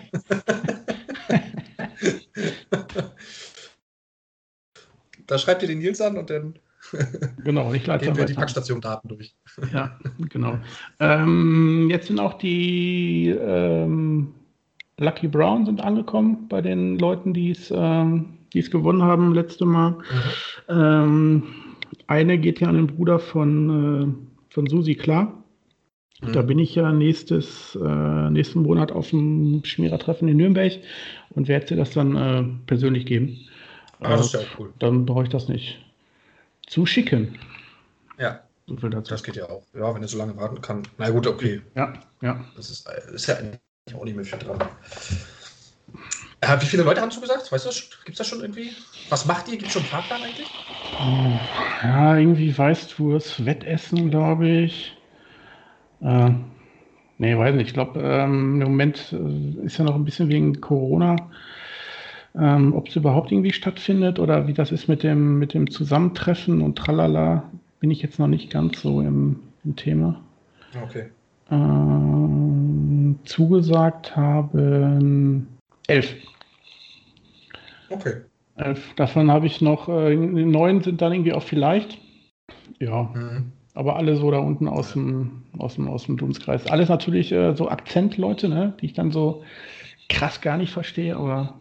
[5.28, 6.60] da schreibt ihr den Nils an und dann
[7.44, 8.34] Genau, ich leite gehen dann wir die.
[8.34, 9.36] Packstation-Daten durch.
[9.74, 9.98] Ja,
[10.30, 10.60] genau.
[11.00, 14.34] Ähm, jetzt sind auch die ähm,
[14.97, 19.97] Lucky Brown sind angekommen bei den Leuten, die es ähm, gewonnen haben letzte Mal.
[20.69, 21.43] Ähm,
[22.08, 24.17] eine geht ja an den Bruder von,
[24.49, 25.43] äh, von Susi Klar.
[26.21, 26.31] Mhm.
[26.34, 30.73] Da bin ich ja nächstes, äh, nächsten Monat auf dem Schmierertreffen in Nürnberg
[31.31, 33.38] und werde dir das dann äh, persönlich geben.
[33.99, 34.73] Ah, das ist Äh, ja auch cool.
[34.79, 35.79] dann brauche ich das nicht
[36.67, 37.38] zuschicken.
[38.17, 39.63] Ja, So das geht ja auch.
[39.73, 40.84] Ja, wenn er so lange warten kann.
[40.97, 41.62] Na gut, okay.
[41.75, 42.45] Ja, ja.
[42.55, 43.36] Das ist, ist ja
[43.88, 44.60] eigentlich auch nicht mehr viel dran.
[46.41, 47.52] Äh, wie viele Leute haben zugesagt?
[47.52, 47.69] Weißt du?
[48.06, 48.71] Gibt es das schon irgendwie?
[49.10, 49.58] Was macht ihr?
[49.58, 50.50] Gibt es schon einen Fahrplan eigentlich?
[51.00, 51.39] Oh,
[51.84, 54.98] Ja, irgendwie Weißwurst, Wettessen, glaube ich.
[56.02, 56.32] Äh,
[57.17, 57.67] nee, weiß nicht.
[57.67, 61.15] Ich glaube, ähm, im Moment äh, ist ja noch ein bisschen wegen Corona,
[62.36, 66.62] ähm, ob es überhaupt irgendwie stattfindet oder wie das ist mit dem, mit dem Zusammentreffen
[66.62, 67.43] und tralala,
[67.80, 70.21] bin ich jetzt noch nicht ganz so im, im Thema.
[70.84, 71.10] Okay.
[73.15, 75.47] Ähm, zugesagt haben
[75.88, 76.15] elf.
[77.89, 78.21] Okay.
[78.56, 78.93] elf.
[78.95, 81.99] Davon habe ich noch, äh, neun sind dann irgendwie auch vielleicht.
[82.80, 83.51] Ja, Mhm.
[83.73, 86.65] Aber alle so da unten aus dem, aus dem, aus dem Dunstkreis.
[86.67, 89.43] Alles natürlich äh, so Akzentleute, ne, die ich dann so
[90.08, 91.60] krass gar nicht verstehe, aber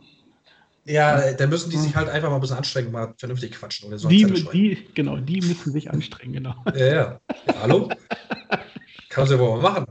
[0.84, 3.98] Ja, dann müssen die sich halt einfach mal ein bisschen anstrengen, mal vernünftig quatschen oder
[3.98, 4.08] so.
[4.08, 4.48] die, schreiben.
[4.52, 6.54] die, genau, die müssen sich anstrengen, genau.
[6.72, 7.20] Ja, ja.
[7.46, 7.90] ja hallo?
[9.08, 9.86] Kann sie wohl mal machen.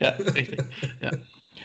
[0.00, 0.62] Ja, richtig.
[1.02, 1.10] Ja.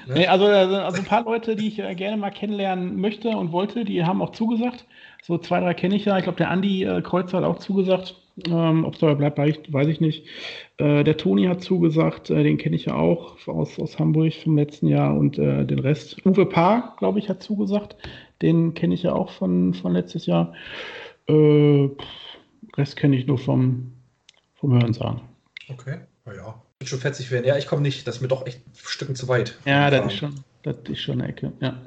[0.07, 0.13] Ne?
[0.15, 3.51] Nee, also, also also ein paar Leute, die ich äh, gerne mal kennenlernen möchte und
[3.51, 4.85] wollte, die haben auch zugesagt.
[5.23, 6.17] So zwei, drei kenne ich ja.
[6.17, 8.15] Ich glaube, der Andi äh, Kreuzer hat auch zugesagt.
[8.47, 10.27] Ähm, Ob es dabei bleibt, weiß ich, weiß ich nicht.
[10.77, 14.57] Äh, der Toni hat zugesagt, äh, den kenne ich ja auch aus, aus Hamburg vom
[14.57, 16.23] letzten Jahr und äh, den Rest.
[16.25, 17.95] Uwe Paar, glaube ich, hat zugesagt.
[18.41, 20.53] Den kenne ich ja auch von, von letztes Jahr.
[21.27, 21.89] Äh,
[22.75, 23.93] Rest kenne ich nur vom,
[24.55, 25.21] vom Hörensagen.
[25.69, 25.99] Okay.
[26.25, 26.61] Naja.
[26.83, 27.45] Schon fetzig werden.
[27.45, 28.05] Ja, ich komme nicht.
[28.07, 29.57] Das ist mir doch echt Stücken zu weit.
[29.65, 31.51] Ja, das ist schon, das ist schon eine Ecke.
[31.61, 31.81] Ja.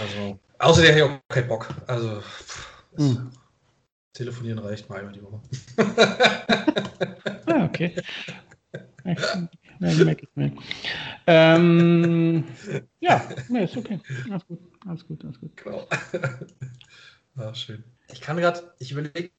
[0.00, 1.68] Also, außerdem hätte ich auch keinen Bock.
[1.86, 3.30] Also, pff, Hm.
[4.12, 5.40] Telefonieren reicht mal einmal die Woche.
[7.46, 7.94] Ah, okay.
[9.78, 10.52] merke ich mir.
[11.26, 12.44] Ähm,
[13.00, 14.00] ja, nee, ist okay.
[14.30, 15.56] Alles gut, alles gut, alles gut.
[15.56, 15.86] Genau.
[17.34, 17.82] Ah, schön.
[18.12, 19.30] Ich kann gerade, ich überlege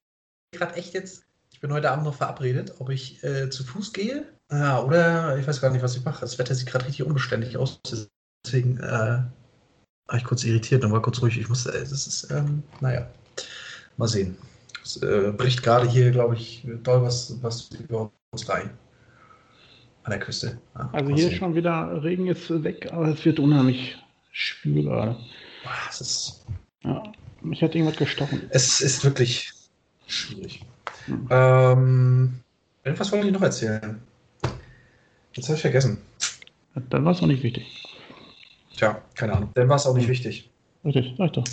[0.52, 1.28] gerade echt jetzt,
[1.64, 5.62] bin heute Abend noch verabredet, ob ich äh, zu Fuß gehe ah, oder ich weiß
[5.62, 6.20] gar nicht, was ich mache.
[6.20, 7.80] Das Wetter sieht gerade richtig unbeständig aus.
[8.46, 9.24] Deswegen äh,
[10.08, 11.40] war ich kurz irritiert und war kurz ruhig.
[11.40, 13.10] Ich muss, äh, das ist, ähm, naja,
[13.96, 14.38] mal sehen.
[14.84, 18.70] Es äh, bricht gerade hier, glaube ich, doll was, was über uns rein.
[20.04, 20.60] An der Küste.
[20.76, 23.98] Ja, also hier ist schon wieder Regen jetzt weg, aber es wird unheimlich
[24.34, 25.16] schwül gerade.
[25.90, 26.46] Es ist.
[26.84, 27.04] Ja,
[27.42, 28.42] mich hat irgendwas gestochen.
[28.50, 29.54] Es ist wirklich
[30.08, 30.66] schwierig.
[31.06, 31.28] Hm.
[31.30, 32.40] Ähm,
[32.84, 34.02] was wollte ich noch erzählen?
[35.34, 35.98] Jetzt habe ich vergessen.
[36.90, 37.84] Dann war es auch nicht wichtig.
[38.76, 39.52] Tja, keine Ahnung.
[39.54, 40.12] Dann war es auch nicht hm.
[40.12, 40.50] wichtig.
[40.86, 41.44] Richtig, sag doch.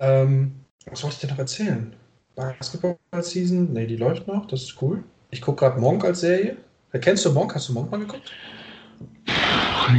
[0.00, 0.52] Ähm,
[0.90, 1.94] was wollte ich dir noch erzählen?
[2.34, 3.72] Basketball-Season?
[3.72, 4.46] Nee, die läuft noch.
[4.46, 5.04] Das ist cool.
[5.30, 6.56] Ich gucke gerade Monk als Serie.
[6.92, 7.54] Kennst du Monk?
[7.54, 8.32] Hast du Monk mal geguckt?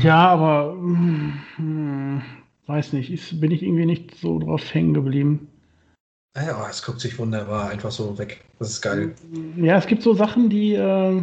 [0.02, 2.22] Ja, aber hm,
[2.68, 3.12] weiß nicht.
[3.12, 5.50] Ist, bin ich irgendwie nicht so drauf hängen geblieben.
[6.36, 8.44] Ja, oh, es guckt sich wunderbar einfach so weg.
[8.58, 9.14] Das ist geil.
[9.58, 11.22] Ja, es gibt so Sachen, die äh,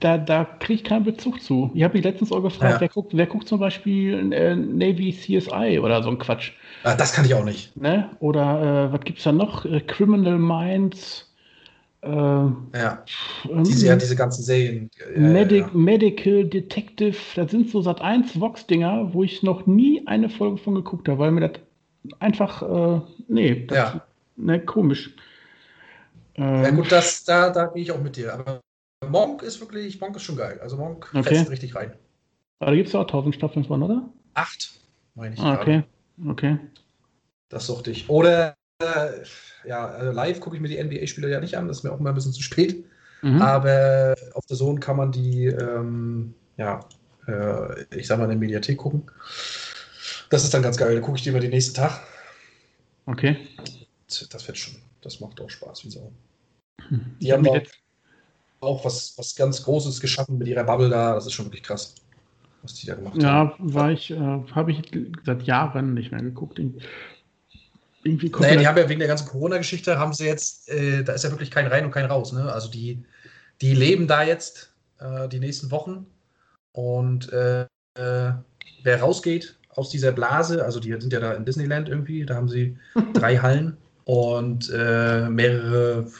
[0.00, 1.70] da, da kriege ich keinen Bezug zu.
[1.74, 2.80] Ich habe mich letztens auch gefragt, ja.
[2.80, 6.52] wer, guckt, wer guckt zum Beispiel äh, Navy CSI oder so ein Quatsch.
[6.84, 7.76] Ah, das kann ich auch nicht.
[7.76, 8.08] Ne?
[8.20, 9.64] Oder äh, was gibt es da noch?
[9.66, 11.30] Äh, Criminal Minds.
[12.02, 13.04] Äh, ja.
[13.44, 14.90] Diese, ja, diese ganzen Serien.
[15.14, 15.70] Medic, ja.
[15.74, 20.76] Medical Detective, das sind so Sat 1 Vox-Dinger, wo ich noch nie eine Folge von
[20.76, 21.60] geguckt habe, weil mir das
[22.18, 24.06] einfach, äh, nee, das, ja.
[24.36, 25.14] ne, komisch.
[26.36, 28.34] Ähm, ja gut, das, da, da gehe ich auch mit dir.
[28.34, 28.60] Aber
[29.08, 30.58] Monk ist wirklich, Monk ist schon geil.
[30.62, 31.34] Also Monk okay.
[31.34, 31.92] fetzt richtig rein.
[32.58, 34.08] Aber da gibt es ja auch 1000 Staffeln von, oder?
[34.34, 34.72] Acht,
[35.14, 35.40] meine ich.
[35.40, 35.84] Ah, okay,
[36.16, 36.30] gerade.
[36.30, 36.58] okay.
[37.48, 38.08] Das suchte ich.
[38.08, 39.24] Oder äh,
[39.66, 42.00] ja, also live gucke ich mir die NBA-Spieler ja nicht an, das ist mir auch
[42.00, 42.84] immer ein bisschen zu spät.
[43.22, 43.42] Mhm.
[43.42, 46.80] Aber auf der Sohn kann man die, ähm, ja,
[47.26, 49.10] äh, ich sag mal, in der Mediathek gucken.
[50.30, 50.94] Das ist dann ganz geil.
[50.94, 52.00] Da gucke ich die immer den nächsten Tag.
[53.04, 53.36] Okay.
[54.06, 56.12] Das wird schon, das macht auch Spaß, wie so.
[56.90, 57.60] Die ich haben auch,
[58.60, 61.14] auch was, was ganz Großes geschaffen mit ihrer Bubble da.
[61.14, 61.94] Das ist schon wirklich krass,
[62.62, 63.68] was die da gemacht ja, haben.
[63.68, 64.82] Ja, war ich, äh, habe ich
[65.24, 70.12] seit Jahren nicht mehr geguckt irgendwie Naja, die haben ja wegen der ganzen Corona-Geschichte, haben
[70.12, 72.32] sie jetzt, äh, da ist ja wirklich kein rein und kein raus.
[72.32, 72.50] Ne?
[72.52, 73.04] Also die,
[73.60, 76.06] die leben da jetzt äh, die nächsten Wochen.
[76.72, 77.62] Und äh,
[77.94, 78.32] äh
[78.82, 82.48] wer rausgeht aus dieser Blase, also die sind ja da in Disneyland irgendwie, da haben
[82.48, 82.76] sie
[83.14, 86.10] drei Hallen und äh, mehrere,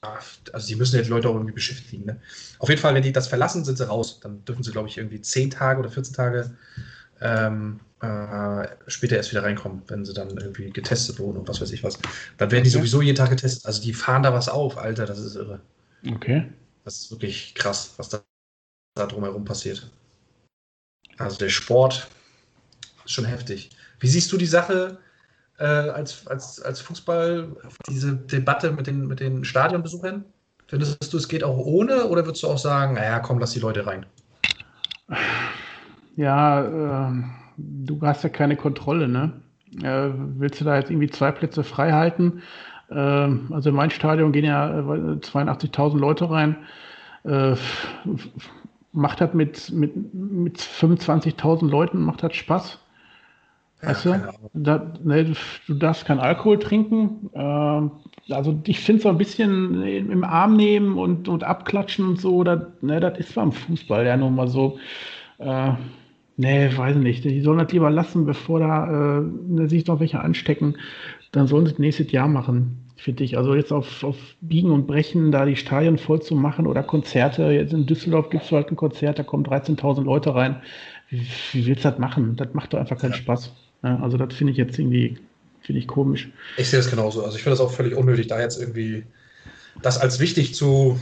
[0.00, 2.06] also die müssen ja die Leute auch irgendwie beschäftigen.
[2.06, 2.20] Ne?
[2.58, 4.20] Auf jeden Fall, wenn die das verlassen, sind sie raus.
[4.20, 6.56] Dann dürfen sie, glaube ich, irgendwie zehn Tage oder 14 Tage
[7.20, 11.70] ähm, äh, später erst wieder reinkommen, wenn sie dann irgendwie getestet wurden und was weiß
[11.70, 11.98] ich was.
[12.36, 13.64] Dann werden die sowieso jeden Tag getestet.
[13.64, 15.60] Also die fahren da was auf, Alter, das ist irre.
[16.10, 16.50] Okay.
[16.84, 18.22] Das ist wirklich krass, was da,
[18.96, 19.88] da drumherum passiert.
[21.16, 22.08] Also der Sport
[23.04, 23.70] ist schon heftig.
[24.00, 24.98] Wie siehst du die Sache
[25.58, 27.48] äh, als, als, als Fußball,
[27.88, 30.24] diese Debatte mit den, mit den Stadionbesuchern?
[30.66, 33.60] Findest du, es geht auch ohne oder würdest du auch sagen, naja, komm, lass die
[33.60, 34.06] Leute rein?
[36.16, 37.12] Ja, äh,
[37.58, 39.32] du hast ja keine Kontrolle, ne?
[39.82, 42.42] Äh, willst du da jetzt irgendwie zwei Plätze frei halten?
[42.90, 46.56] Äh, also in mein Stadion gehen ja 82.000 äh, Leute rein.
[47.24, 47.54] Äh,
[48.92, 52.78] macht das mit, mit, mit 25.000 Leuten, macht das Spaß?
[53.82, 54.48] Weißt ja, du?
[54.54, 55.34] Da, ne,
[55.66, 57.30] du darfst keinen Alkohol trinken.
[57.34, 62.44] Äh, also ich finde so ein bisschen im Arm nehmen und, und abklatschen und so,
[62.44, 64.78] das, ne, das ist beim Fußball ja nun mal so.
[65.38, 65.72] Äh,
[66.36, 67.24] Nee, weiß nicht.
[67.24, 70.76] Die sollen das lieber lassen, bevor da äh, sich noch welche anstecken.
[71.30, 73.36] Dann sollen sie das nächstes Jahr machen, finde ich.
[73.36, 77.44] Also jetzt auf, auf Biegen und Brechen, da die Stadien voll zu machen oder Konzerte.
[77.52, 80.62] Jetzt in Düsseldorf gibt es halt ein Konzert, da kommen 13.000 Leute rein.
[81.10, 82.36] Wie, wie, willst du das machen?
[82.36, 83.18] Das macht doch einfach keinen ja.
[83.18, 83.52] Spaß.
[83.82, 85.18] Also das finde ich jetzt irgendwie,
[85.60, 86.30] finde ich komisch.
[86.56, 87.24] Ich sehe das genauso.
[87.24, 89.04] Also ich finde das auch völlig unnötig, da jetzt irgendwie
[89.82, 91.00] das als wichtig zu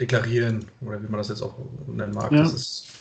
[0.00, 2.32] deklarieren oder wie man das jetzt auch nennen mag.
[2.32, 2.42] Ja.
[2.42, 3.00] Das ist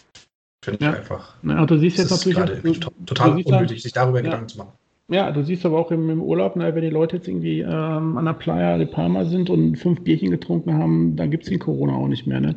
[0.61, 0.91] Finde ja.
[0.91, 1.35] ich einfach.
[1.43, 2.85] Ja, du siehst jetzt natürlich.
[2.85, 4.23] Auch, total unnötig, da, sich darüber ja.
[4.23, 4.73] Gedanken zu machen.
[5.07, 8.17] Ja, du siehst aber auch im, im Urlaub, ne, wenn die Leute jetzt irgendwie ähm,
[8.17, 11.57] an der Playa de Palma sind und fünf Bierchen getrunken haben, dann gibt es den
[11.57, 12.39] Corona auch nicht mehr.
[12.39, 12.55] Ne?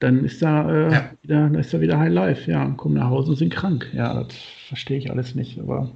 [0.00, 1.10] Dann ist da, äh, ja.
[1.22, 2.50] wieder, dann ist da wieder High Life.
[2.50, 3.90] Ja, kommen nach Hause und sind krank.
[3.92, 4.34] Ja, das
[4.68, 5.58] verstehe ich alles nicht.
[5.58, 5.90] Aber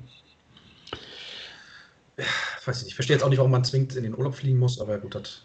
[2.19, 2.25] ja,
[2.65, 2.89] weiß ich nicht.
[2.89, 5.15] Ich verstehe jetzt auch nicht, warum man zwingend in den Urlaub fliegen muss, aber gut,
[5.15, 5.43] das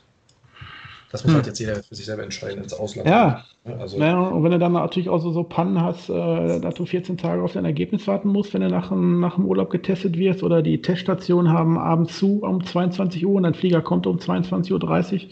[1.11, 1.35] Das muss hm.
[1.35, 3.07] halt jetzt jeder für sich selber entscheiden, ins Ausland.
[3.07, 3.45] Ja.
[3.65, 6.85] Also, ja, und wenn du dann natürlich auch so, so Pannen hast, äh, dass du
[6.85, 10.43] 14 Tage auf dein Ergebnis warten musst, wenn du nach, nach dem Urlaub getestet wirst
[10.43, 15.27] oder die Teststationen haben abends zu um 22 Uhr und dein Flieger kommt um 22.30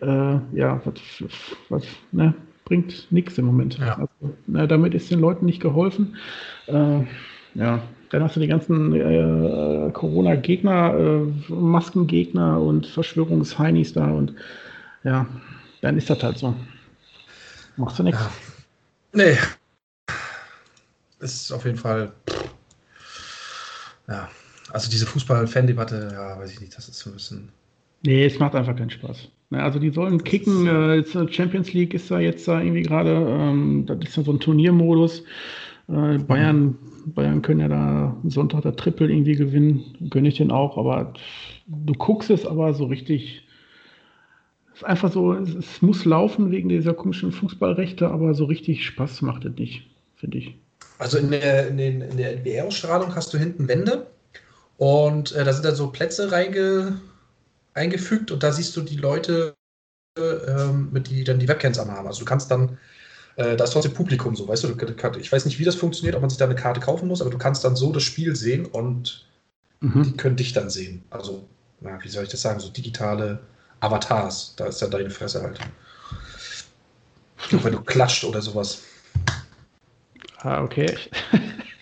[0.00, 0.08] Uhr.
[0.08, 0.94] Äh, ja, was,
[1.68, 2.34] was ne,
[2.66, 3.78] bringt nichts im Moment.
[3.78, 3.94] Ja.
[3.94, 6.16] Also, na, damit ist den Leuten nicht geholfen.
[6.66, 7.00] Äh,
[7.54, 14.34] ja, dann hast du die ganzen äh, Corona-Gegner, äh, Maskengegner und Verschwörungsheinis da und
[15.04, 15.26] ja,
[15.80, 16.54] dann ist das halt so.
[17.76, 18.20] Machst du nichts.
[18.20, 18.30] Ja.
[19.12, 19.38] Nee.
[21.20, 22.12] Ist auf jeden Fall.
[24.08, 24.28] Ja.
[24.72, 27.48] Also diese Fußball-Fan-Debatte, ja, weiß ich nicht, das ist so ein bisschen.
[28.02, 29.28] Nee, es macht einfach keinen Spaß.
[29.50, 30.66] Also die sollen kicken.
[30.66, 34.32] Äh, äh, Champions League ist da jetzt da irgendwie gerade, ähm, das ist ja so
[34.32, 35.22] ein Turniermodus.
[35.88, 40.76] Äh, Bayern, Bayern können ja da Sonntag der Triple irgendwie gewinnen, gönne ich den auch,
[40.76, 41.12] aber
[41.66, 43.46] du guckst es aber so richtig
[44.76, 49.22] ist einfach so, es, es, muss laufen wegen dieser komischen Fußballrechte, aber so richtig Spaß
[49.22, 50.58] macht es nicht, finde ich.
[50.98, 54.06] Also in der, in, den, in der NWR-Ausstrahlung hast du hinten Wände
[54.76, 57.00] und äh, da sind dann so Plätze reinge,
[57.76, 59.56] eingefügt und da siehst du die Leute,
[60.18, 62.06] äh, mit die dann die Webcams haben.
[62.06, 62.78] Also du kannst dann,
[63.36, 64.76] äh, da ist trotzdem Publikum so, weißt du,
[65.18, 67.30] ich weiß nicht, wie das funktioniert, ob man sich da eine Karte kaufen muss, aber
[67.30, 69.26] du kannst dann so das Spiel sehen und
[69.80, 70.02] mhm.
[70.02, 71.04] die können dich dann sehen.
[71.10, 71.46] Also,
[71.80, 73.40] na, wie soll ich das sagen, so digitale
[73.80, 74.54] Avatars.
[74.56, 75.60] Da ist dann deine Fresse halt.
[77.50, 78.82] Nur wenn du klatscht oder sowas.
[80.38, 80.96] Ah, okay.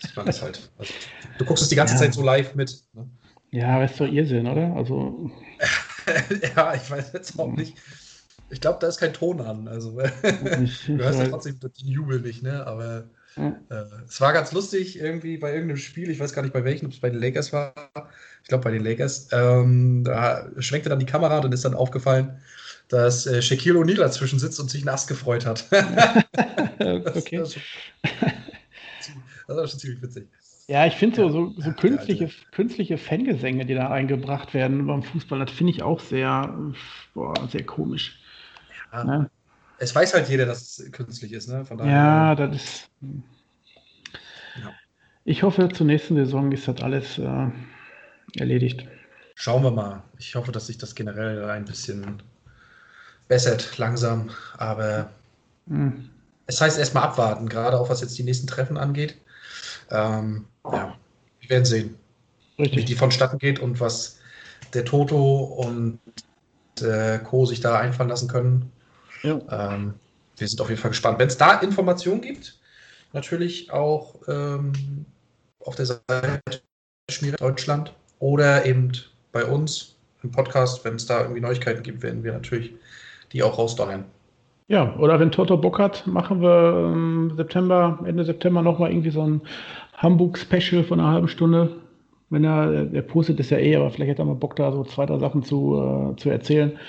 [0.01, 0.69] Das war das halt.
[0.77, 0.93] Also,
[1.37, 2.01] du guckst es die ganze ja.
[2.01, 2.83] Zeit so live mit.
[2.93, 3.09] Ne?
[3.55, 4.75] Ja, aber ist doch Irrsinn, oder?
[4.75, 5.31] Also.
[6.55, 7.77] ja, ich weiß jetzt auch nicht.
[8.49, 9.67] Ich glaube, da ist kein Ton an.
[9.67, 12.65] Also, du hörst ja trotzdem den Jubel nicht, ne?
[12.67, 13.05] Aber
[13.37, 13.47] ja.
[13.69, 16.09] äh, es war ganz lustig irgendwie bei irgendeinem Spiel.
[16.09, 17.73] Ich weiß gar nicht bei welchem, ob es bei den Lakers war
[18.45, 21.73] ich glaube bei den Lakers, ähm, da schwenkte dann die Kamera und dann ist dann
[21.73, 22.39] aufgefallen,
[22.89, 25.65] dass äh, Shaquille O'Neal dazwischen sitzt und sich nass gefreut hat.
[25.71, 27.39] okay.
[27.39, 27.55] Das,
[29.47, 30.27] war schon ziemlich witzig.
[30.67, 35.39] Ja, ich finde so, so, so künstliche, künstliche Fangesänge, die da eingebracht werden beim Fußball,
[35.45, 36.57] das finde ich auch sehr,
[37.13, 38.19] boah, sehr komisch.
[38.91, 39.03] Ja.
[39.03, 39.29] Ne?
[39.77, 41.65] Es weiß halt jeder, dass es künstlich ist, ne?
[41.65, 42.89] Von daher, ja, das ist.
[43.01, 44.71] Ja.
[45.25, 47.47] Ich hoffe, zur nächsten Saison ist das alles äh,
[48.37, 48.87] erledigt.
[49.35, 50.01] Schauen wir mal.
[50.17, 52.23] Ich hoffe, dass sich das generell ein bisschen
[53.27, 54.29] bessert, langsam.
[54.57, 55.11] Aber
[55.67, 56.09] hm.
[56.47, 59.17] es heißt erstmal abwarten, gerade auch was jetzt die nächsten Treffen angeht.
[59.91, 60.95] Ähm, ja,
[61.39, 61.97] wir werden sehen,
[62.57, 62.77] Richtig.
[62.77, 64.19] wie die vonstatten geht und was
[64.73, 65.99] der Toto und
[66.81, 67.45] äh, Co.
[67.45, 68.71] sich da einfallen lassen können.
[69.23, 69.39] Ja.
[69.49, 69.93] Ähm,
[70.37, 71.19] wir sind auf jeden Fall gespannt.
[71.19, 72.59] Wenn es da Informationen gibt,
[73.13, 75.05] natürlich auch ähm,
[75.59, 76.41] auf der Seite
[77.09, 78.91] Schmiere Deutschland oder eben
[79.31, 82.73] bei uns im Podcast, wenn es da irgendwie Neuigkeiten gibt, werden wir natürlich
[83.31, 84.05] die auch rausdonnern.
[84.67, 89.21] Ja, oder wenn Toto Bock hat, machen wir im September, Ende September nochmal irgendwie so
[89.21, 89.41] ein
[89.97, 91.77] Hamburg-Special von einer halben Stunde.
[92.31, 94.83] Wenn er, der postet es ja eh, aber vielleicht hat er mal Bock, da so
[94.83, 96.79] zwei, drei Sachen zu, äh, zu erzählen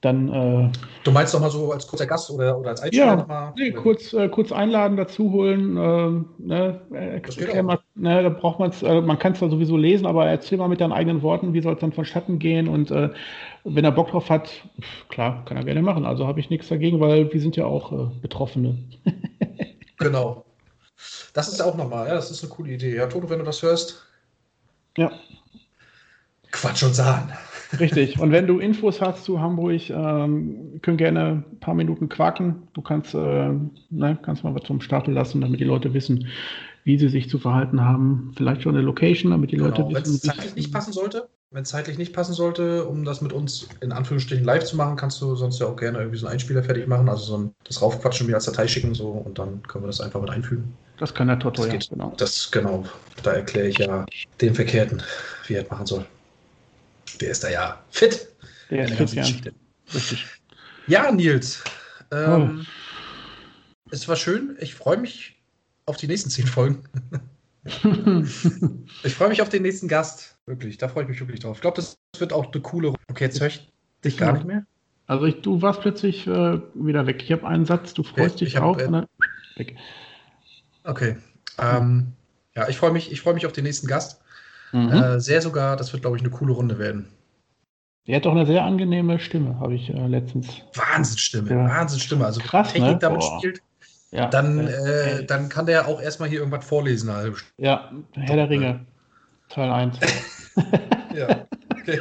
[0.00, 0.28] dann.
[0.28, 0.72] Äh,
[1.04, 3.52] du meinst doch mal so als kurzer Gast oder, oder als Einspieler ja, nochmal?
[3.56, 5.76] Nee, kurz, äh, kurz einladen, dazu holen.
[5.76, 9.76] Ähm, ne, äh, mal, ne, da braucht man es, äh, man kann es da sowieso
[9.76, 12.90] lesen, aber erzähl mal mit deinen eigenen Worten, wie soll es dann vonstatten gehen und
[12.90, 13.10] äh,
[13.64, 14.50] wenn er Bock drauf hat,
[15.08, 16.06] klar, kann er gerne machen.
[16.06, 18.78] Also habe ich nichts dagegen, weil wir sind ja auch äh, Betroffene.
[19.98, 20.44] genau.
[21.34, 22.96] Das ist auch nochmal, ja, das ist eine coole Idee.
[22.96, 24.06] Ja, Toto, wenn du das hörst.
[24.96, 25.12] Ja.
[26.50, 27.32] Quatsch und sagen.
[27.78, 28.18] Richtig.
[28.18, 32.62] Und wenn du Infos hast zu Hamburg, ähm, können gerne ein paar Minuten quaken.
[32.72, 33.50] Du kannst, äh,
[33.90, 36.26] ne, kannst mal was zum Stapel lassen, damit die Leute wissen,
[36.84, 38.32] wie sie sich zu verhalten haben.
[38.36, 39.68] Vielleicht schon eine Location, damit die genau.
[39.68, 39.94] Leute wissen.
[39.94, 43.32] Wenn es zeitlich nicht passen sollte, wenn es zeitlich nicht passen sollte, um das mit
[43.32, 46.34] uns in Anführungsstrichen live zu machen, kannst du sonst ja auch gerne irgendwie so einen
[46.34, 49.62] Einspieler fertig machen, also so ein, das raufquatschen mir als Datei schicken so und dann
[49.64, 50.74] können wir das einfach mit einfügen.
[50.98, 52.12] Das kann der Toto, das ja, genau.
[52.16, 52.84] Das, genau,
[53.22, 54.06] da erkläre ich ja
[54.40, 55.02] dem Verkehrten,
[55.46, 56.04] wie er es machen soll
[57.18, 58.28] der ist da ja fit.
[58.70, 59.12] Der ist fit,
[59.44, 59.52] ja.
[59.94, 60.26] Richtig.
[60.86, 61.62] Ja, Nils.
[62.12, 63.90] Ähm, oh.
[63.90, 64.56] Es war schön.
[64.60, 65.40] Ich freue mich
[65.86, 66.84] auf die nächsten zehn Folgen.
[69.02, 70.36] ich freue mich auf den nächsten Gast.
[70.46, 71.56] Wirklich, da freue ich mich wirklich drauf.
[71.56, 72.94] Ich glaube, das wird auch eine coole.
[73.08, 73.70] Okay, jetzt höre ich
[74.04, 74.64] dich gar nicht mehr.
[75.06, 77.22] Also ich, du warst plötzlich äh, wieder weg.
[77.22, 78.78] Ich habe einen Satz, du freust okay, dich hab, auch.
[78.78, 79.06] Äh,
[79.56, 79.76] weg.
[80.84, 81.16] Okay.
[81.58, 82.12] Ähm,
[82.54, 84.22] ja, ich freue mich, freu mich auf den nächsten Gast.
[84.72, 84.92] Mhm.
[84.92, 87.08] Äh, sehr sogar, das wird, glaube ich, eine coole Runde werden.
[88.06, 90.62] Der hat doch eine sehr angenehme Stimme, habe ich äh, letztens.
[90.74, 91.68] Wahnsinnsstimme, ja.
[91.68, 92.24] Wahnsinnsstimme.
[92.24, 92.98] Also Krass, Technik ne?
[92.98, 93.38] damit Boah.
[93.38, 93.62] spielt,
[94.10, 94.28] ja.
[94.28, 97.10] dann, äh, dann kann der auch erstmal hier irgendwas vorlesen.
[97.58, 98.86] Ja, Herr der Ringe,
[99.48, 99.98] Teil 1.
[101.14, 102.00] ja, okay.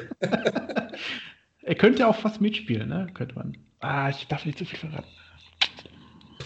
[1.63, 3.07] er könnte auch fast mitspielen, ne?
[3.13, 3.57] Könnte man.
[3.79, 5.07] Ah, ich darf nicht zu viel verraten.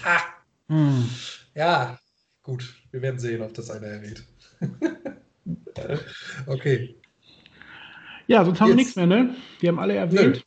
[0.03, 0.19] Ha.
[0.67, 1.09] Hm.
[1.55, 1.97] Ja,
[2.41, 2.75] gut.
[2.91, 4.23] Wir werden sehen, ob das einer erwähnt.
[6.47, 6.95] okay.
[8.27, 8.77] Ja, sonst haben Jetzt.
[8.77, 9.35] wir nichts mehr, ne?
[9.61, 10.35] Die haben alle erwähnt.
[10.35, 10.41] Nö.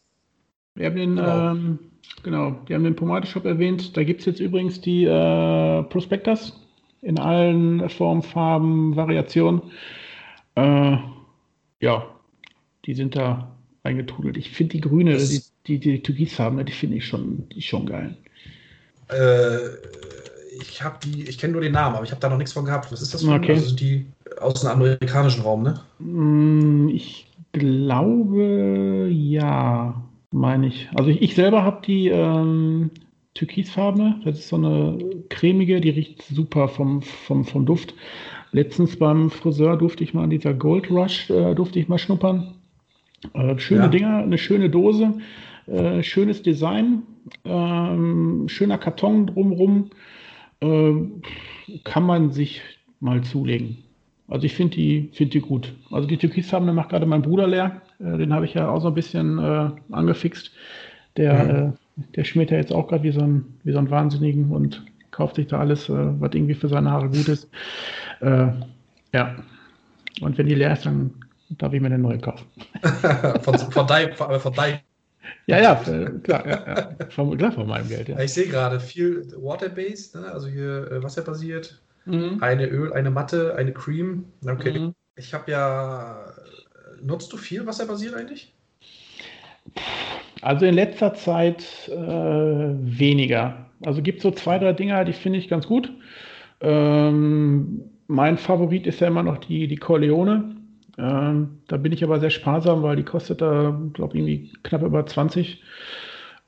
[0.75, 1.51] Wir haben den, genau.
[1.51, 1.79] Ähm,
[2.23, 3.97] genau, wir haben den Pomadeshop erwähnt.
[3.97, 6.61] Da gibt es jetzt übrigens die äh, Prospectus
[7.03, 9.63] in allen Formen, Farben, Variationen.
[10.55, 10.97] Äh,
[11.81, 12.07] ja,
[12.85, 14.37] die sind da eingetrudelt.
[14.37, 18.17] Ich finde die grüne, die, die, die Türkisfarben, die finde ich schon, die schon geil.
[19.09, 19.59] Äh,
[20.61, 22.65] ich habe die, ich kenne nur den Namen, aber ich habe da noch nichts von
[22.65, 22.91] gehabt.
[22.93, 23.55] Was ist das für okay.
[23.55, 24.07] Also die
[24.41, 25.81] aus dem amerikanischen Raum, ne?
[25.99, 30.89] Mm, ich glaube, ja, meine ich.
[30.95, 32.91] Also ich, ich selber habe die ähm,
[33.35, 34.21] Türkisfarbene.
[34.25, 34.99] Das ist so eine
[35.29, 37.95] cremige, die riecht super vom, vom, vom Duft.
[38.53, 42.55] Letztens beim Friseur durfte ich mal an dieser Gold Rush, äh, durfte ich mal schnuppern.
[43.35, 43.89] Äh, schöne ja.
[43.89, 45.15] Dinger, eine schöne Dose,
[45.67, 47.03] äh, schönes Design,
[47.45, 49.91] ähm, schöner Karton drumrum.
[50.61, 50.95] Äh,
[51.85, 52.63] kann man sich
[53.01, 53.79] mal zulegen.
[54.29, 55.75] Also ich finde die, find die gut.
[55.91, 57.83] Also die Türkisfarbene macht gerade mein Bruder leer.
[58.01, 60.51] Äh, den habe ich ja auch so ein bisschen äh, angefixt.
[61.17, 62.05] Der, mhm.
[62.15, 65.37] der schmiert ja jetzt auch gerade wie, so ein, wie so ein Wahnsinnigen und kauft
[65.37, 67.49] sich da alles, was irgendwie für seine Haare gut ist.
[68.21, 69.37] ja.
[70.21, 71.11] Und wenn die leer ist, dann
[71.57, 72.45] darf ich mir eine neue kaufen.
[73.41, 74.81] von, von, dein, von deinem
[75.47, 75.75] ja, ja,
[76.23, 77.07] klar, ja, ja.
[77.11, 78.19] Von, klar von meinem Geld, ja.
[78.19, 80.33] Ich sehe gerade viel Water-based, ne?
[80.33, 81.81] also hier äh, wasserbasiert.
[82.05, 82.39] Mhm.
[82.41, 84.25] Eine Öl, eine Matte, eine Cream.
[84.47, 84.79] Okay.
[84.79, 84.95] Mhm.
[85.17, 86.33] Ich habe ja.
[87.03, 88.55] Nutzt du viel wasserbasiert eigentlich?
[90.43, 93.67] Also in letzter Zeit äh, weniger.
[93.85, 95.93] Also gibt es so zwei, drei Dinger, die finde ich ganz gut.
[96.61, 100.57] Ähm, mein Favorit ist ja immer noch die, die Corleone.
[100.99, 104.83] Ähm, da bin ich aber sehr sparsam, weil die kostet da, glaube ich, irgendwie knapp
[104.83, 105.63] über 20.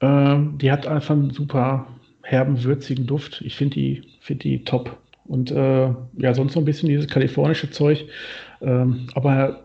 [0.00, 1.86] Ähm, die hat einfach einen super
[2.22, 3.42] herben, würzigen Duft.
[3.42, 4.96] Ich finde die, find die top.
[5.24, 8.06] Und äh, ja, sonst so ein bisschen dieses kalifornische Zeug.
[8.60, 9.64] Ähm, aber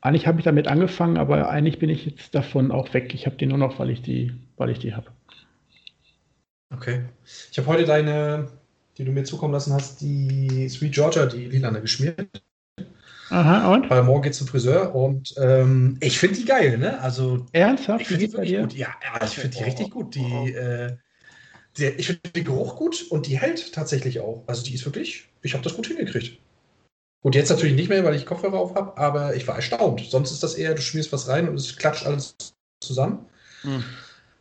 [0.00, 3.12] eigentlich habe ich damit angefangen, aber eigentlich bin ich jetzt davon auch weg.
[3.14, 5.08] Ich habe die nur noch, weil ich die, weil ich die habe.
[6.72, 7.02] Okay.
[7.50, 8.48] Ich habe heute deine,
[8.96, 12.42] die du mir zukommen lassen hast, die Sweet Georgia, die Lilane geschmiert.
[13.30, 13.88] Aha, und?
[13.88, 17.00] Weil morgen geht zum Friseur und ähm, ich finde die geil, ne?
[17.00, 17.46] Also.
[17.52, 18.02] Ernsthaft?
[18.02, 18.74] Ich finde die wirklich gut.
[18.74, 20.14] Ja, ja, ich finde die richtig gut.
[20.14, 20.96] Die, äh,
[21.78, 24.42] der, ich finde den Geruch gut und die hält tatsächlich auch.
[24.46, 26.38] Also die ist wirklich, ich habe das gut hingekriegt.
[27.22, 30.02] Gut, jetzt natürlich nicht mehr, weil ich Kopfhörer auf habe, aber ich war erstaunt.
[30.08, 32.34] Sonst ist das eher, du schmierst was rein und es klatscht alles
[32.80, 33.26] zusammen.
[33.62, 33.84] Hm.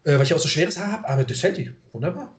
[0.05, 1.73] Äh, weil ich auch so schweres Haar habe, aber das hält die.
[1.91, 2.38] Wunderbar.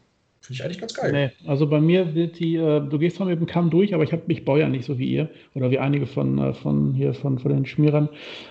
[0.50, 1.12] Finde ich eigentlich ganz geil.
[1.12, 4.02] Nee, also bei mir wird die, äh, du gehst zwar mit dem Kamm durch, aber
[4.02, 6.92] ich habe mich baue ja nicht so wie ihr oder wie einige von, äh, von
[6.92, 8.08] hier von, von den Schmierern.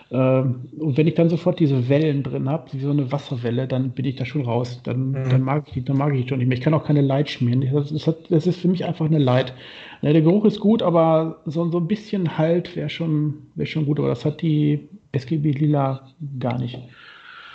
[0.10, 3.91] Ähm, und wenn ich dann sofort diese Wellen drin habe, wie so eine Wasserwelle, dann
[3.91, 4.80] bin ich da schon raus.
[4.86, 5.30] Dann, mhm.
[5.30, 6.58] dann mag ich dann mag ich schon nicht mehr.
[6.58, 7.68] Ich kann auch keine Light schmieren.
[7.70, 9.54] Das, das, hat, das ist für mich einfach eine Light.
[10.02, 13.86] Ja, der Geruch ist gut, aber so, so ein bisschen Halt wäre schon, wär schon
[13.86, 14.00] gut.
[14.00, 16.08] Aber das hat die SGB Lila
[16.39, 16.80] gar nicht.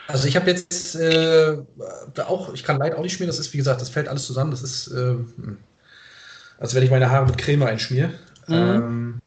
[0.07, 1.57] Also ich habe jetzt äh,
[2.27, 4.51] auch, ich kann Light auch nicht schmieren, das ist wie gesagt, das fällt alles zusammen,
[4.51, 5.17] das ist, äh,
[6.59, 8.11] als wenn ich meine Haare mit Creme einschmiere.
[8.47, 8.55] Mhm.
[8.55, 9.21] Ähm,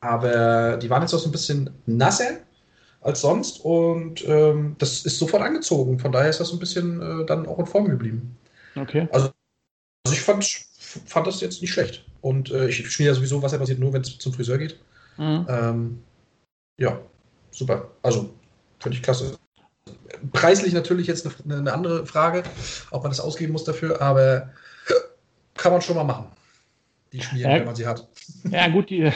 [0.00, 2.38] aber die waren jetzt auch so ein bisschen nasser
[3.00, 5.98] als sonst und ähm, das ist sofort angezogen.
[5.98, 8.36] Von daher ist das so ein bisschen äh, dann auch in Form geblieben.
[8.76, 9.08] Okay.
[9.12, 9.30] Also,
[10.06, 10.44] also ich fand,
[11.06, 12.04] fand das jetzt nicht schlecht.
[12.20, 14.80] Und äh, ich schmiere ja sowieso wasserbasiert nur, wenn es zum Friseur geht.
[15.18, 15.46] Mhm.
[15.48, 16.02] Ähm,
[16.78, 16.98] ja,
[17.50, 17.90] super.
[18.02, 18.30] Also,
[18.80, 19.36] finde ich klasse
[20.32, 22.42] preislich natürlich jetzt eine, eine, andere Frage,
[22.90, 24.50] ob man das ausgeben muss dafür, aber
[25.56, 26.26] kann man schon mal machen.
[27.12, 28.08] Die schmieren, ja, wenn man sie hat.
[28.50, 29.08] Ja, gut, die,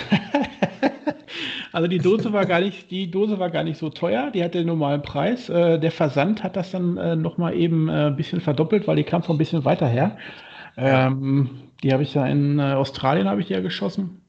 [1.72, 4.58] also die Dose war gar nicht, die Dose war gar nicht so teuer, die hatte
[4.58, 5.48] den normalen Preis.
[5.48, 9.04] Äh, der Versand hat das dann äh, nochmal eben äh, ein bisschen verdoppelt, weil die
[9.04, 10.16] kam von ein bisschen weiter her.
[10.76, 11.50] Ähm,
[11.82, 14.22] die habe ich ja in Australien habe ich die ja geschossen.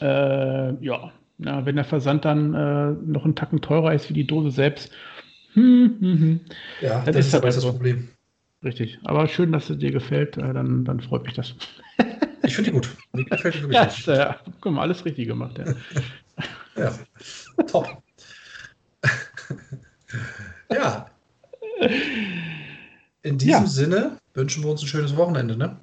[0.00, 2.50] ja, wenn der Versand dann
[3.12, 4.92] noch einen Tacken teurer ist wie die Dose selbst,
[5.56, 6.40] hm, hm, hm.
[6.82, 7.72] Ja, das, das ist aber das so.
[7.72, 8.08] Problem.
[8.62, 8.98] Richtig.
[9.04, 10.36] Aber schön, dass es dir gefällt.
[10.36, 11.54] Äh, dann, dann freut mich das.
[12.42, 12.88] Ich finde die gut.
[13.12, 14.06] Mir gefällt die wirklich.
[14.06, 15.58] Ja, ja, guck mal, alles richtig gemacht.
[15.58, 15.74] Ja,
[16.82, 17.64] ja.
[17.66, 18.02] top.
[20.70, 21.06] ja.
[23.22, 23.66] In diesem ja.
[23.66, 25.76] Sinne wünschen wir uns ein schönes Wochenende, ne?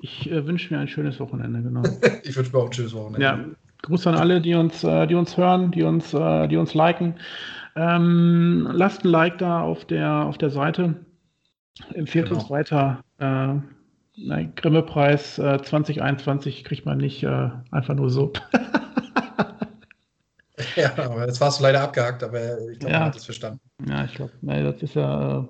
[0.00, 1.82] Ich äh, wünsche mir ein schönes Wochenende, genau.
[2.22, 3.22] ich wünsche mir auch ein schönes Wochenende.
[3.22, 3.44] Ja,
[3.82, 7.14] Gruß an alle, die uns, äh, die uns hören, die uns, äh, die uns liken.
[7.80, 10.96] Ähm, lasst ein Like da auf der, auf der Seite.
[11.94, 12.40] Empfehlt genau.
[12.40, 13.02] uns weiter.
[13.18, 13.54] Äh,
[14.18, 18.34] nein, Grimme-Preis äh, 2021 kriegt man nicht äh, einfach nur so.
[20.76, 22.98] ja, aber jetzt warst du leider abgehakt, aber ich glaube, ja.
[22.98, 23.60] man hat es verstanden.
[23.88, 25.38] Ja, ich glaube, das ist ja.
[25.38, 25.44] Äh,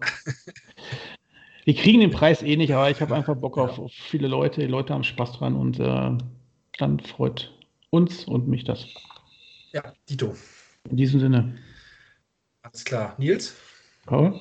[1.64, 4.60] wir kriegen den Preis eh nicht, aber ich habe einfach Bock auf, auf, viele Leute.
[4.60, 6.16] Die Leute haben Spaß dran und äh,
[6.78, 7.52] dann freut
[7.90, 8.86] uns und mich das.
[9.72, 10.36] Ja, Dito.
[10.88, 11.56] In diesem Sinne.
[12.72, 13.14] Alles klar.
[13.18, 13.54] Nils?
[14.06, 14.40] Paul?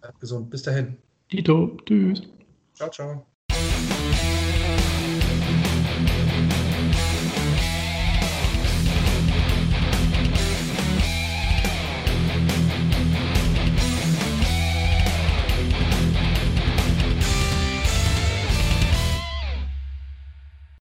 [0.00, 0.50] Bleib gesund.
[0.50, 0.98] Bis dahin.
[1.32, 1.76] Dito.
[1.86, 2.22] Tschüss.
[2.74, 3.26] Ciao, ciao.